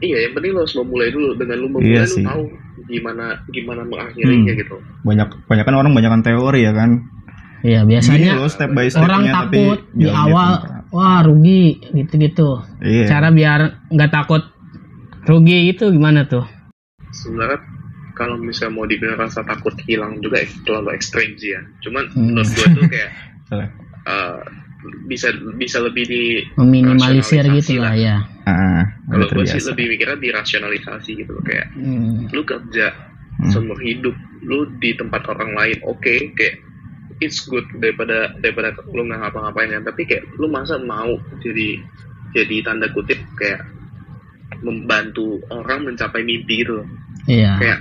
Iya 0.00 0.18
yang 0.20 0.32
penting 0.32 0.50
lu 0.50 0.60
harus 0.60 0.74
memulai 0.74 1.08
dulu 1.08 1.28
dengan 1.34 1.56
lu 1.56 1.68
memulai 1.68 1.90
Iya 1.92 2.02
lu 2.02 2.10
sih. 2.10 2.24
tahu 2.24 2.42
gimana 2.84 3.24
gimana 3.48 3.82
mengakhirinya 3.82 4.52
Hmm. 4.52 4.60
gitu 4.60 4.76
Banyak 5.02 5.28
banyak 5.44 5.64
kan 5.64 5.74
orang 5.74 5.92
banyak 5.92 6.12
teori 6.22 6.60
ya 6.62 6.72
kan. 6.72 6.90
Iya, 7.60 7.80
Gini 7.80 7.90
biasanya 7.90 8.30
loh 8.36 8.44
step 8.46 8.70
by 8.70 8.86
stepnya 8.86 9.04
orang 9.06 9.22
tapi 9.24 9.56
takut 9.56 9.80
di 9.90 10.04
jalannya 10.04 10.20
awal 10.26 10.50
tempat. 10.54 10.82
wah 10.90 11.18
rugi 11.20 11.62
gitu-gitu. 11.90 12.48
Iya. 12.78 13.04
Cara 13.06 13.28
biar 13.30 13.60
nggak 13.88 14.10
takut 14.10 14.42
rugi 15.24 15.58
itu 15.68 15.84
gimana 15.88 16.24
tuh? 16.24 16.44
sebenarnya 17.10 17.62
kalau 18.12 18.34
misalnya 18.36 18.74
mau 18.74 18.84
dibilang 18.84 19.16
rasa 19.16 19.40
takut 19.42 19.70
hilang 19.82 20.18
juga 20.18 20.38
terlalu 20.62 20.92
ekstrim 20.92 21.30
sih 21.34 21.50
ya 21.50 21.62
cuman 21.80 22.04
Hmm. 22.10 22.26
menurut 22.28 22.48
gue 22.48 22.66
tuh 22.68 22.84
kayak 22.84 23.10
uh, 24.04 24.38
bisa 25.06 25.30
bisa 25.54 25.78
lebih 25.80 26.04
di 26.04 26.22
Meminimalisir 26.54 27.46
Rasionalisasi 27.46 27.70
gitu 27.70 27.80
lah 27.80 27.94
ya. 27.94 28.16
Kalau 28.44 29.26
gue 29.26 29.44
sih 29.46 29.62
lebih 29.64 29.84
mikirnya 29.88 30.18
dirasionalisasi 30.18 31.10
gitu 31.16 31.32
loh 31.32 31.44
kayak 31.44 31.68
Hmm. 31.74 32.28
lu 32.30 32.42
kerja 32.42 32.92
Hmm. 33.34 33.50
seumur 33.50 33.78
hidup 33.80 34.14
lu 34.44 34.62
di 34.78 34.94
tempat 34.94 35.26
orang 35.26 35.52
lain 35.52 35.78
oke 35.82 36.14
kayak 36.32 36.60
it's 37.18 37.42
good 37.44 37.64
daripada 37.76 38.30
daripada 38.38 38.70
lu 38.88 39.02
nggak 39.02 39.20
ngapa-ngapain 39.20 39.72
kan 39.72 39.82
tapi 39.84 40.04
kayak 40.04 40.22
lu 40.36 40.46
masa 40.46 40.78
mau 40.78 41.10
jadi 41.40 41.82
jadi 42.30 42.56
tanda 42.62 42.86
kutip 42.90 43.18
kayak 43.34 43.64
membantu 44.62 45.42
orang 45.50 45.84
mencapai 45.84 46.22
mimpi 46.22 46.62
loh 46.62 46.84
Iya. 47.24 47.56
kayak 47.58 47.78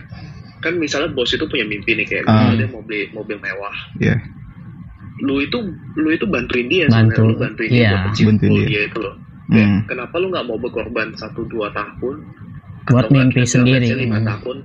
kan 0.63 0.73
misalnya 0.79 1.11
bos 1.11 1.27
itu 1.29 1.43
punya 1.43 1.67
mimpi 1.67 1.91
nih 1.93 2.07
kayak 2.07 2.23
misalnya 2.23 2.55
dia 2.57 2.69
mau 2.71 2.81
beli 2.81 3.01
mobil 3.11 3.37
mewah 3.37 3.75
Iya. 3.99 4.15
lu 5.21 5.37
itu 5.37 5.57
lu 5.93 6.09
itu 6.09 6.25
bantuin 6.25 6.65
dia 6.65 6.87
Bantu, 6.87 6.95
sebenarnya 7.13 7.27
lu 7.27 7.35
bantuin 7.37 7.69
dia 7.69 7.77
iya. 7.77 7.89
buat 7.91 8.15
Bantuin 8.15 8.51
dia. 8.57 8.65
dia 8.65 8.81
itu 8.87 8.99
loh 8.99 9.15
Hmm. 9.45 9.83
kenapa 9.85 10.15
lu 10.17 10.29
nggak 10.29 10.45
mau 10.45 10.55
berkorban 10.55 11.11
satu 11.13 11.43
dua 11.45 11.67
tahun 11.69 12.15
Buat 12.83 13.07
atau 13.07 13.11
mimpi 13.13 13.43
sendiri. 13.43 13.87
lima 13.97 14.17
Hmm. 14.17 14.27
tahun 14.29 14.57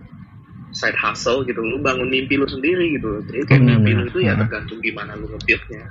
side 0.70 0.94
hustle 0.96 1.42
gitu 1.42 1.58
lu 1.58 1.78
bangun 1.78 2.06
mimpi 2.06 2.34
lu 2.34 2.44
sendiri 2.44 2.92
gitu 2.92 3.08
jadi 3.24 3.42
kayak 3.44 3.60
Benar, 3.60 3.74
mimpi 3.76 3.90
lu 3.92 4.02
itu 4.06 4.18
ya 4.20 4.32
Hmm. 4.32 4.42
tergantung 4.42 4.78
gimana 4.78 5.12
lu 5.14 5.26
ngebuildnya 5.26 5.82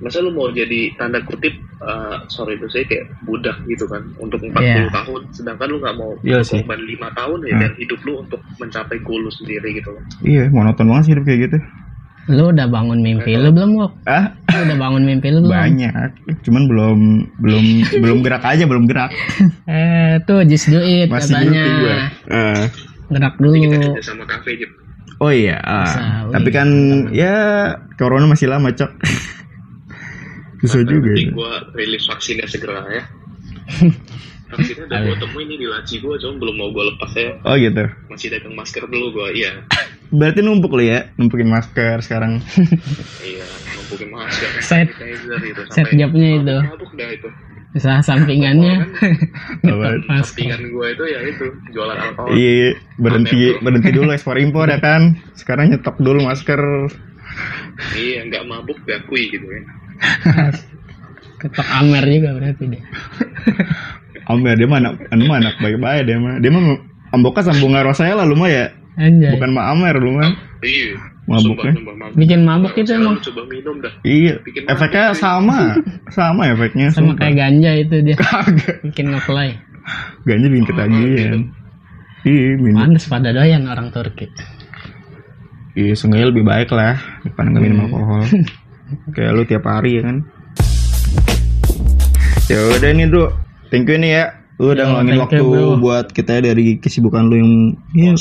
masa 0.00 0.18
lu 0.18 0.30
mau 0.30 0.48
jadi 0.48 0.96
tanda 0.96 1.20
kutip 1.20 1.52
eh, 1.78 2.16
sorry 2.26 2.54
itu 2.54 2.68
saya 2.68 2.84
kayak 2.84 3.04
budak 3.22 3.56
gitu 3.64 3.84
kan 3.86 4.00
untuk 4.16 4.36
40 4.38 4.60
Iya. 4.60 4.88
tahun 4.90 5.20
sedangkan 5.30 5.66
lu 5.66 5.78
nggak 5.78 5.96
mau 5.98 6.12
Iya 6.20 6.40
sih. 6.40 6.60
berkorban 6.60 6.80
lima 6.84 7.08
tahun 7.10 7.38
ya 7.42 7.52
Hmm. 7.54 7.62
dan 7.62 7.72
hidup 7.74 8.00
lu 8.02 8.12
untuk 8.18 8.40
mencapai 8.56 8.96
goal 8.98 9.20
lu 9.20 9.30
sendiri 9.30 9.68
gitu 9.74 9.88
loh 9.90 10.02
Iya, 10.22 10.48
monoton 10.48 10.84
banget 10.86 11.02
sih 11.02 11.12
hidup 11.14 11.24
kayak 11.24 11.40
gitu. 11.42 11.58
Lu 12.28 12.52
udah 12.52 12.66
bangun 12.66 13.00
mimpi 13.00 13.32
lu 13.34 13.48
belum 13.48 13.70
kok? 13.76 13.92
Ah, 14.04 14.36
Lu 14.52 14.60
udah 14.62 14.76
bangun 14.78 15.02
mimpi 15.02 15.28
lu 15.28 15.40
belum? 15.40 15.50
banyak. 15.50 16.10
Cuman 16.42 16.62
belum 16.66 16.98
belum 17.38 17.64
belum 18.02 18.18
gerak 18.20 18.44
aja, 18.44 18.64
belum 18.64 18.84
gerak. 18.84 19.10
Eh 19.64 20.20
tuh 20.24 20.44
just 20.44 20.68
do 20.68 20.78
it 20.78 21.08
Masih 21.08 21.32
katanya. 21.32 21.64
gua. 21.80 21.96
Ah. 22.28 22.64
Gerak 23.08 23.34
kita 23.34 23.42
dulu. 23.42 23.56
kerja 23.90 24.02
sama 24.04 24.24
kafe 24.24 24.54
gitu 24.56 24.74
Oh 25.18 25.28
iya. 25.28 25.60
Bisa, 25.60 26.00
wih. 26.00 26.32
tapi 26.32 26.48
kan 26.48 26.68
ya 27.10 27.34
corona 27.94 28.24
masih 28.24 28.48
lama, 28.48 28.70
Cok. 28.70 28.88
Susah 30.60 30.80
juga 30.82 31.08
Nanti 31.08 31.24
gue 31.26 31.52
rilis 31.74 32.04
vaksinnya 32.04 32.44
segera 32.44 32.84
ya. 32.86 33.04
vaksinnya 34.50 34.84
udah 34.86 34.98
gue 35.02 35.16
temuin 35.18 35.46
nih 35.46 35.58
di 35.58 35.66
laci 35.66 35.94
gue, 35.98 36.14
cuma 36.16 36.36
belum 36.36 36.54
mau 36.54 36.68
gue 36.70 36.84
lepas 36.86 37.12
ya. 37.12 37.36
Oh 37.42 37.52
gitu. 37.52 37.84
Masih 38.08 38.28
dagang 38.28 38.52
masker 38.52 38.84
dulu 38.84 39.12
gue, 39.14 39.28
iya. 39.36 39.60
Berarti 40.10 40.42
numpuk 40.42 40.74
lu 40.74 40.82
ya, 40.82 41.10
numpukin 41.14 41.46
masker 41.46 42.02
sekarang. 42.02 42.42
Iya, 43.26 43.46
numpukin 43.78 44.10
masker. 44.10 44.50
Set- 44.62 44.94
gitu. 44.98 45.62
set 45.70 45.88
jobnya 45.94 46.28
itu. 46.42 46.56
Mabuk 46.66 46.92
dah 46.98 47.08
itu. 47.14 47.28
Usaha 47.70 48.02
sampingannya. 48.02 48.82
Masker. 49.62 50.02
Sampingan 50.26 50.74
gue 50.74 50.86
itu 50.90 51.04
ya 51.06 51.20
itu, 51.22 51.46
jualan 51.70 51.94
alkohol. 51.94 52.34
Iya, 52.34 52.74
berhenti 52.98 53.54
berhenti 53.62 53.90
dulu 53.94 54.10
ekspor 54.10 54.42
impor 54.42 54.66
ya 54.66 54.82
kan. 54.82 55.14
Sekarang 55.38 55.70
nyetok 55.70 55.94
dulu 56.02 56.26
masker. 56.26 56.58
Iya, 57.94 58.26
nggak 58.26 58.42
mabuk 58.50 58.74
diakui 58.82 59.30
gitu 59.30 59.46
ya. 59.46 59.62
Ketok 61.40 61.68
Amer 61.72 62.04
juga 62.10 62.30
berarti 62.36 62.64
deh. 62.68 62.82
Amer 64.28 64.54
dia 64.58 64.66
mah 64.66 64.78
anak, 64.82 64.94
anu 65.08 65.22
mah 65.30 65.38
anak 65.38 65.54
baik-baik 65.62 66.02
dia 66.10 66.18
mah. 66.18 66.34
Dia 66.42 66.50
mah 66.50 66.62
amboka 67.14 67.40
sambung 67.46 67.72
ngaro 67.78 67.94
saya 67.94 68.18
lah 68.18 68.26
lu 68.26 68.34
mah 68.34 68.50
ya. 68.50 68.66
Anjay. 68.96 69.32
Bukan 69.34 69.50
mah 69.52 69.64
Amer 69.70 69.94
lu 69.96 70.10
mah. 70.14 70.30
Iya. 70.60 70.98
Mabuk 71.24 71.62
ya? 71.62 71.72
Bikin 72.18 72.42
mabuk 72.42 72.74
itu 72.74 72.90
emang. 72.90 73.14
coba 73.22 73.46
minum 73.46 73.78
dah. 73.78 73.92
Iya, 74.02 74.42
Bikin 74.42 74.66
efeknya 74.66 75.14
sama. 75.14 75.78
Sama 76.16 76.50
efeknya. 76.50 76.90
Sama 76.90 77.14
sumpah. 77.14 77.22
kayak 77.22 77.34
ganja 77.38 77.70
itu 77.78 77.96
dia. 78.02 78.16
Kagak. 78.18 78.82
Bikin 78.82 79.14
nge-fly. 79.14 79.50
Ganja 80.26 80.46
bikin 80.50 80.66
ketagihan. 80.66 81.40
Iya, 82.26 82.48
minum. 82.58 82.78
Pantes 82.82 83.06
pada 83.06 83.30
doyan 83.30 83.62
orang 83.64 83.94
Turki. 83.94 84.26
Iya, 85.78 85.94
seenggaknya 85.94 86.34
lebih 86.34 86.44
baik 86.44 86.74
lah 86.74 86.98
daripada 87.22 87.46
nggak 87.48 87.62
minum 87.62 87.78
Hmm. 87.78 87.86
alkohol. 87.86 88.22
Kayak 89.14 89.30
lu 89.32 89.42
tiap 89.46 89.64
hari 89.64 89.90
ya 89.96 90.02
kan. 90.02 90.16
Ya 92.50 92.58
udah 92.74 92.90
nih, 92.90 93.06
Bro. 93.06 93.26
Thank 93.70 93.86
you 93.86 93.96
nih 93.96 94.10
ya. 94.12 94.24
Lu 94.60 94.70
udah 94.70 94.76
Yo, 94.76 94.84
ngeluangin 94.84 95.08
thank 95.10 95.22
waktu 95.24 95.40
you, 95.40 95.80
buat 95.80 96.06
kita 96.12 96.30
ya 96.36 96.52
dari 96.52 96.76
kesibukan 96.76 97.24
lu 97.24 97.34
yang 97.34 97.52
ya, 97.96 98.12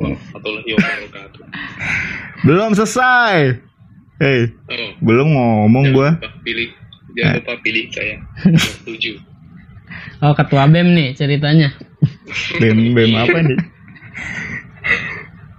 warahmatullahi 0.00 0.70
wabarakatuh. 0.72 1.42
belum 2.48 2.70
selesai. 2.72 3.60
Hei, 4.16 4.40
Oh, 4.64 4.90
belum 5.02 5.28
ngomong 5.28 5.84
jangan 5.84 5.94
gua. 5.94 6.08
lupa 6.16 6.30
pilih, 6.40 6.68
jangan 7.12 7.28
Eh. 7.28 7.36
lupa 7.36 7.54
pilih 7.60 7.84
saya. 7.92 8.16
Setuju. 8.56 9.12
Oh 10.18 10.32
ketua 10.32 10.64
BEM 10.64 10.88
nih 10.90 11.08
ceritanya. 11.12 11.68
Bem 12.60 12.96
bem 12.96 13.12
apa 13.12 13.38
nih? 13.42 13.58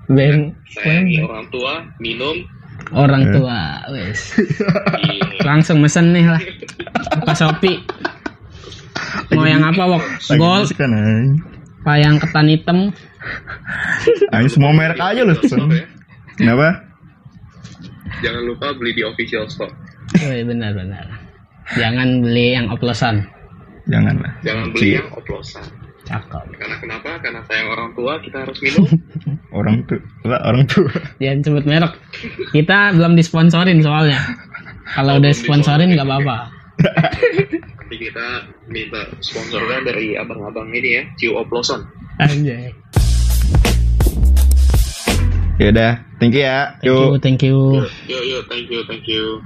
BEM 0.08 0.38
Sayangi 0.72 1.22
orang 1.22 1.46
tua, 1.48 1.74
minum. 2.00 2.42
orang 2.90 3.22
Eh. 3.22 3.34
tua. 3.34 3.60
Wes. 3.92 4.34
Iya. 4.98 5.46
Langsung 5.46 5.78
mesen 5.78 6.10
nih 6.10 6.26
lah. 6.26 6.42
Buka 7.22 7.34
Shopee. 7.34 7.78
Mau 9.34 9.46
yang 9.46 9.64
apa 9.64 9.84
wok? 9.86 10.04
Gold, 10.36 10.70
kan 10.76 10.92
anjing. 10.92 11.40
apa 11.86 11.94
yang 12.02 12.16
ketan 12.18 12.48
hitam? 12.50 12.80
Ayo 14.34 14.48
semua 14.50 14.74
merek 14.74 14.98
aja 14.98 15.22
store 15.22 15.70
ya. 15.70 15.86
Kenapa? 16.36 16.82
Jangan 18.22 18.42
lupa 18.46 18.74
beli 18.74 18.92
di 18.94 19.04
official 19.06 19.46
store. 19.46 19.74
Wih 20.22 20.42
benar-benar. 20.46 21.06
Jangan 21.78 22.22
beli 22.22 22.54
yang 22.54 22.70
oplosan. 22.70 23.26
Jangan 23.86 24.18
lah. 24.18 24.34
Jangan 24.42 24.66
beli 24.74 24.98
yang 24.98 25.10
oplosan. 25.14 25.66
Cakep. 26.06 26.46
Karena 26.62 26.76
kenapa? 26.78 27.10
Karena 27.18 27.42
sayang 27.50 27.70
orang 27.74 27.90
tua, 27.98 28.14
kita 28.22 28.46
harus 28.46 28.58
minum. 28.62 28.86
Orang 29.58 29.88
tuh, 29.88 29.98
lah, 30.28 30.44
orang 30.44 30.68
tua. 30.68 30.92
Jangan 31.18 31.40
sebut 31.48 31.64
merek. 31.64 31.96
Kita 32.52 32.92
belum 32.92 33.16
disponsorin 33.16 33.80
soalnya. 33.80 34.20
Kalau 34.92 35.16
Oh, 35.16 35.20
udah 35.24 35.32
sponsorin 35.32 35.88
disponsorin. 35.88 35.96
nggak 35.96 36.08
apa-apa. 36.12 36.38
Nanti 37.96 38.12
kita 38.12 38.28
minta 38.68 39.08
sponsornya 39.24 39.80
dari 39.88 40.20
abang-abang 40.20 40.68
ini 40.76 41.00
ya, 41.00 41.04
Ciu 41.16 41.40
Oplosan. 41.40 41.80
Anjay. 42.20 42.76
Ya 45.56 45.72
udah, 45.72 46.04
thank 46.20 46.36
you 46.36 46.44
ya. 46.44 46.76
Thank 46.76 46.92
you, 46.92 47.00
thank 47.24 47.40
you. 47.40 47.58
Yuk, 47.80 47.88
yuk, 48.12 48.24
yuk, 48.28 48.42
thank 48.52 48.68
you, 48.68 48.84
thank 48.84 49.08
you. 49.08 49.40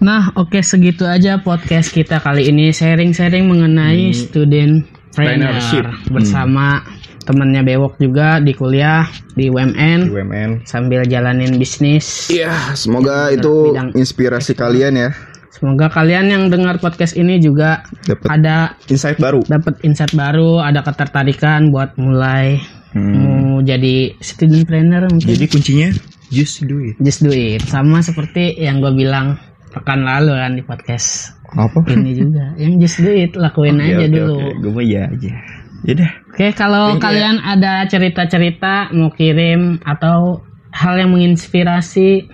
Nah, 0.00 0.32
oke 0.32 0.64
segitu 0.64 1.04
aja 1.04 1.44
podcast 1.44 1.92
kita 1.92 2.24
kali 2.24 2.48
ini 2.48 2.72
sharing-sharing 2.72 3.44
mengenai 3.44 4.08
Hmm. 4.08 4.16
student 4.16 4.72
trainer 5.12 5.52
bersama 6.08 6.80
temannya 7.28 7.68
Bewok 7.68 8.00
juga 8.00 8.40
di 8.40 8.56
kuliah 8.56 9.04
di 9.36 9.52
UMN 9.52 10.08
UMN. 10.08 10.50
sambil 10.64 11.04
jalanin 11.04 11.60
bisnis. 11.60 12.32
Iya, 12.32 12.72
semoga 12.72 13.28
itu 13.28 13.76
Bidang- 13.76 13.92
inspirasi 13.92 14.56
kalian 14.56 14.96
ya. 14.96 15.12
Semoga 15.62 15.86
kalian 15.88 16.26
yang 16.26 16.42
dengar 16.50 16.82
podcast 16.82 17.14
ini 17.14 17.38
juga 17.38 17.86
Dapat 18.02 18.26
ada 18.26 18.74
insight 18.90 19.14
baru. 19.16 19.46
dapat 19.46 19.78
insight 19.80 20.10
baru, 20.10 20.58
ada 20.58 20.82
ketertarikan 20.82 21.70
buat 21.70 21.94
mulai 21.94 22.58
Hmm. 22.92 23.14
mau 23.16 23.62
jadi 23.62 24.12
student 24.18 24.66
trainer 24.66 25.06
mungkin. 25.06 25.24
Jadi 25.24 25.46
kuncinya 25.48 25.88
just 26.28 26.66
do 26.66 26.76
it. 26.76 26.98
Just 26.98 27.22
do 27.22 27.30
it. 27.30 27.62
Sama 27.62 28.02
seperti 28.02 28.58
yang 28.58 28.82
gue 28.82 28.92
bilang 28.92 29.38
pekan 29.70 30.02
lalu 30.02 30.34
kan 30.34 30.52
di 30.52 30.60
podcast 30.60 31.32
Apa? 31.48 31.88
ini 31.88 32.12
juga. 32.12 32.52
Yang 32.60 32.72
just 32.82 32.96
do 33.00 33.08
it, 33.08 33.32
lakuin 33.32 33.78
aja 33.78 34.04
dulu. 34.04 34.36
Gue 34.60 34.72
mah 34.74 34.84
ya 34.84 35.08
aja. 35.08 35.30
Yaudah. 35.82 36.10
Oke, 36.28 36.46
kalau 36.52 36.98
kalian 36.98 37.38
ada 37.38 37.86
cerita-cerita 37.86 38.92
mau 38.92 39.08
kirim 39.08 39.80
atau 39.82 40.44
hal 40.68 40.94
yang 40.98 41.12
menginspirasi 41.12 42.28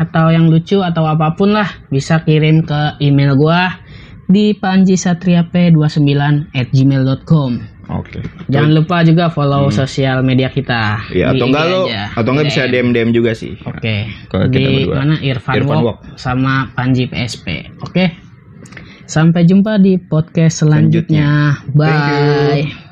atau 0.00 0.30
yang 0.30 0.50
lucu 0.50 0.82
atau 0.82 1.06
apa 1.06 1.38
pun 1.38 1.54
lah 1.54 1.68
bisa 1.88 2.22
kirim 2.26 2.66
ke 2.66 2.98
email 2.98 3.38
gua 3.38 3.78
di 4.24 4.56
panjisatriap29 4.56 6.10
at 6.56 6.68
gmail.com 6.72 7.52
Oke. 7.92 8.24
Jangan 8.48 8.72
lupa 8.72 9.04
juga 9.04 9.28
follow 9.28 9.68
sosial 9.68 10.24
media 10.24 10.48
kita. 10.48 11.04
Iya, 11.12 11.36
atau 11.36 11.52
enggak 11.52 11.64
lo 11.68 11.80
atau 11.92 12.30
enggak 12.32 12.46
bisa 12.48 12.62
DM. 12.64 12.96
DM 12.96 12.96
DM 12.96 13.10
juga 13.12 13.32
sih. 13.36 13.52
Oke. 13.60 14.08
Kita 14.28 14.48
Di 14.48 14.88
berdua. 14.88 14.96
mana 15.04 15.14
Irfan, 15.20 15.54
Irfan 15.60 15.78
Wok. 15.84 15.96
sama 16.16 16.72
Panji 16.72 17.04
PSP. 17.08 17.76
Oke. 17.84 18.04
Sampai 19.04 19.44
jumpa 19.44 19.76
di 19.76 20.00
podcast 20.00 20.64
selanjutnya. 20.64 21.60
You. 21.68 21.76
Bye. 21.76 22.83